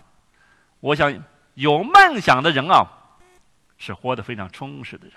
[0.83, 1.23] 我想
[1.53, 2.99] 有梦想的人啊。
[3.75, 5.15] 是活得非常充实的人，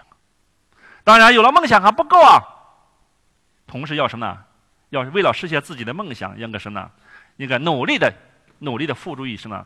[1.04, 2.42] 当然有了梦想还不够啊，
[3.64, 4.44] 同时要什么呢？
[4.88, 6.90] 要是为了实现自己的梦想，应该什么呢？
[7.36, 8.12] 应该努力的、
[8.58, 9.64] 努力的付诸于什么？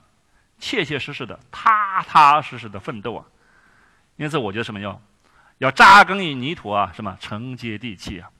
[0.58, 3.24] 切切实实的、踏踏实实的奋斗啊！
[4.16, 5.00] 因此，我觉得什么要
[5.58, 8.30] 要扎根于泥土啊，什么承接地气啊！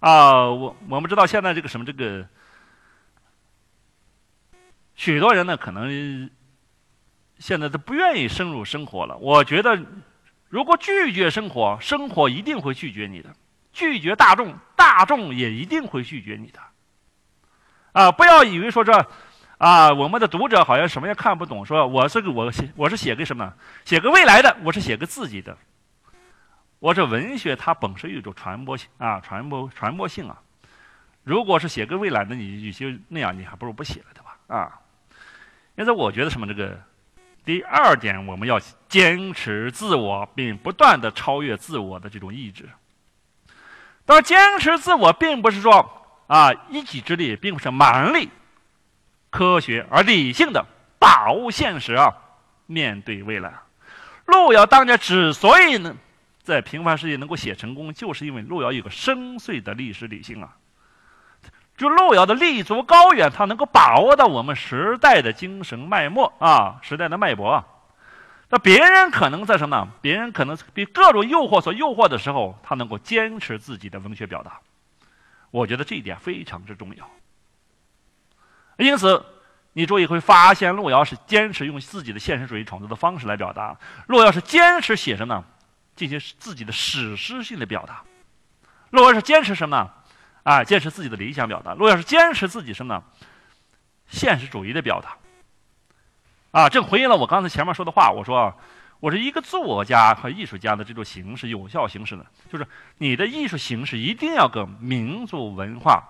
[0.00, 2.28] 啊，我我们知道现在这个什么这个，
[4.96, 6.28] 许多人呢可能。
[7.42, 9.16] 现在都不愿意深入生活了。
[9.16, 9.76] 我觉得，
[10.48, 13.30] 如果拒绝生活，生活一定会拒绝你的；
[13.72, 16.60] 拒绝大众，大众也一定会拒绝你的。
[17.94, 18.92] 啊，不要以为说这，
[19.58, 21.66] 啊，我们的读者好像什么也看不懂。
[21.66, 23.52] 说我这个我写我是写给什么？
[23.84, 25.58] 写给未来的，我是写给自己的。
[26.78, 30.40] 我这文学它本身有一种传播性啊，传播传播性啊。
[31.24, 34.38] 如果是写给未来的，你与其那样，你还不如不写了，对吧？
[34.46, 34.78] 啊，
[35.74, 36.80] 因此我觉得什么这个。
[37.44, 42.68] 第二点，我们要坚持自我，并不断的超越自我的这种意志。
[44.04, 48.28] 当然，坚持自我，并不是说啊一己之力，并不是蛮力，
[49.30, 50.64] 科学而理性的
[50.98, 52.14] 把握现实啊，
[52.66, 53.52] 面对未来。
[54.26, 55.96] 路遥当年之所以呢，
[56.42, 60.56] 在平凡世界能够写成功，就是因为路遥有个深邃的历史理性啊。
[61.76, 67.64] 就路遥的立足高远，他能够把握到我们时代的精神脉脉啊，时代的脉搏啊。
[68.48, 69.88] 那别人可能在什么呢？
[70.00, 74.60] 别人可能被各种诱惑所诱惑的时候，他能够坚持自己的文学表达。
[75.50, 77.08] 我觉得这一点非常之重要。
[78.76, 79.24] 因此，
[79.72, 83.76] 你注意会发现，路遥是坚持用自己的现实主义创作的方式来表达。
[84.06, 85.44] 路遥是坚持写什么呢？
[85.96, 88.02] 进行自己的史诗性的表达。
[88.90, 89.90] 路遥是坚持什么呢？
[90.42, 91.74] 啊，坚持自己的理想表达。
[91.74, 93.02] 路要是坚持自己什么呢？
[94.08, 95.16] 现实主义的表达。
[96.50, 98.10] 啊，这回应了我刚才前面说的话。
[98.10, 98.52] 我说，
[99.00, 102.66] 我是一个作家和艺术家的这种形式，有效形式呢，就是
[102.98, 106.02] 你的艺术形式一定要跟民族文化、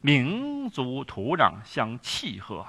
[0.00, 2.64] 民族土壤相契合。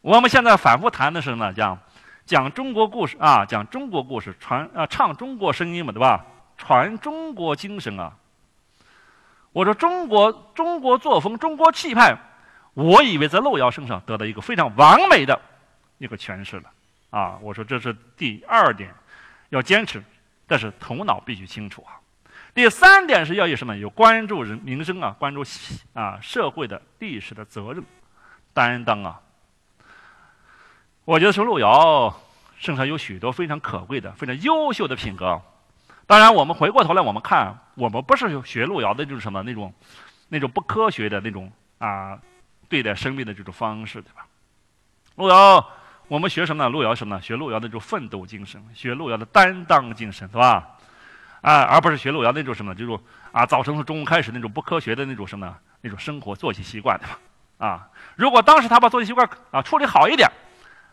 [0.00, 1.78] 我们现在反复谈的是呢，讲
[2.26, 6.24] 讲中国故事啊，讲中国故事，传啊，唱中国声音嘛，对吧？
[6.58, 8.12] 传中国精神啊。
[9.52, 12.16] 我说中国中国作风中国气派，
[12.74, 15.40] 我以为在路遥身上得到一个非常完美的
[15.98, 16.70] 一个诠释了，
[17.10, 18.94] 啊，我说这是第二点，
[19.48, 20.02] 要坚持，
[20.46, 21.98] 但是头脑必须清楚啊。
[22.54, 23.76] 第三点是要有什么？
[23.76, 25.42] 有关注人民生啊，关注
[25.94, 27.82] 啊社会的历史的责任
[28.52, 29.20] 担当啊。
[31.04, 32.14] 我觉得说路遥
[32.58, 35.40] 身上有许多非常可贵的、非常优秀的品格。
[36.08, 39.70] 当然，我们回过头来，我们看，我们不是学路遥的，就是什么那种，
[40.28, 42.18] 那种不科学的那种啊，
[42.66, 44.26] 对待生命的这种方式，对吧？
[45.16, 45.62] 路遥，
[46.08, 46.70] 我们学什么呢？
[46.70, 47.20] 路遥什么呢？
[47.20, 50.66] 学路遥的这种奋斗精神，学路遥的担当精神，是吧？
[51.42, 52.98] 啊，而不是学路遥那种什么，这种
[53.30, 57.18] 啊，早晨从中午开始那种不科学的那种什么那种生活作息习惯，对吧？
[57.58, 57.86] 啊，
[58.16, 60.26] 如果当时他把作息习惯啊处理好一点，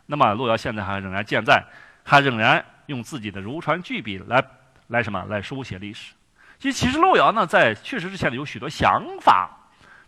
[0.07, 1.63] 那么路遥现在还仍然健在，
[2.03, 4.43] 还仍然用自己的如椽巨笔来。
[4.87, 5.23] 来什么？
[5.25, 6.13] 来书写历史。
[6.57, 9.49] 其实，其实路遥呢，在去世之前呢，有许多想法，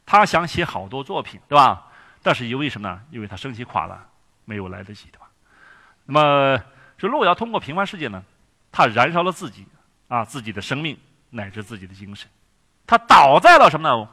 [0.05, 1.87] 他想写好多作品，对吧？
[2.23, 3.01] 但是因为什么呢？
[3.11, 4.01] 因为他身体垮了，
[4.45, 5.27] 没有来得及，对吧？
[6.05, 6.63] 那么，
[6.97, 8.23] 这路遥通过《平凡世界》呢，
[8.71, 9.67] 他燃烧了自己
[10.07, 10.97] 啊，自己的生命
[11.29, 12.29] 乃至自己的精神，
[12.85, 14.09] 他倒在了什么呢？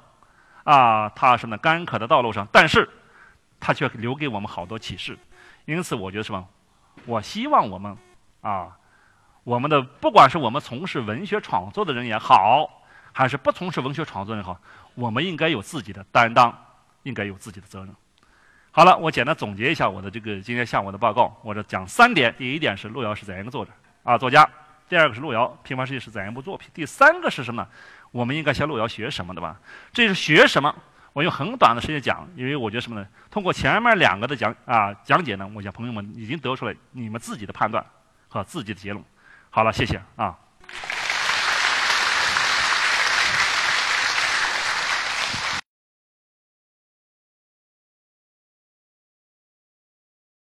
[0.64, 2.88] 啊，他什么干渴的道路上，但是，
[3.60, 5.16] 他却留给我们好多启示。
[5.66, 6.48] 因此，我觉得什么？
[7.06, 7.96] 我希望我们
[8.40, 8.76] 啊。
[9.44, 14.58] 我们的不管是我们从事文学创作的人也好，还是不从事文学创作也好，
[14.94, 16.52] 我们应该有自己的担当，
[17.02, 17.94] 应该有自己的责任。
[18.70, 23.70] 好了，我简单总结一下我的这个今天下午的报告，我这讲三点：第一点是路遥是怎样一个作者
[24.02, 24.42] 啊作家；
[24.88, 27.68] 第二个是路遥《平凡世界》是怎样一部作品；第三个是什么呢？
[28.10, 29.60] 我们应该向路遥学什么的吧？
[29.92, 30.74] 这是学什么？
[31.12, 33.06] 我用很短的时间讲，因为我觉得什么呢？
[33.30, 37.84] 通过前面两个的讲啊讲解呢，我想朋友们已经得出来你们自己的判断
[38.26, 39.04] 和自己的结论。
[39.54, 40.36] 好了，谢谢啊。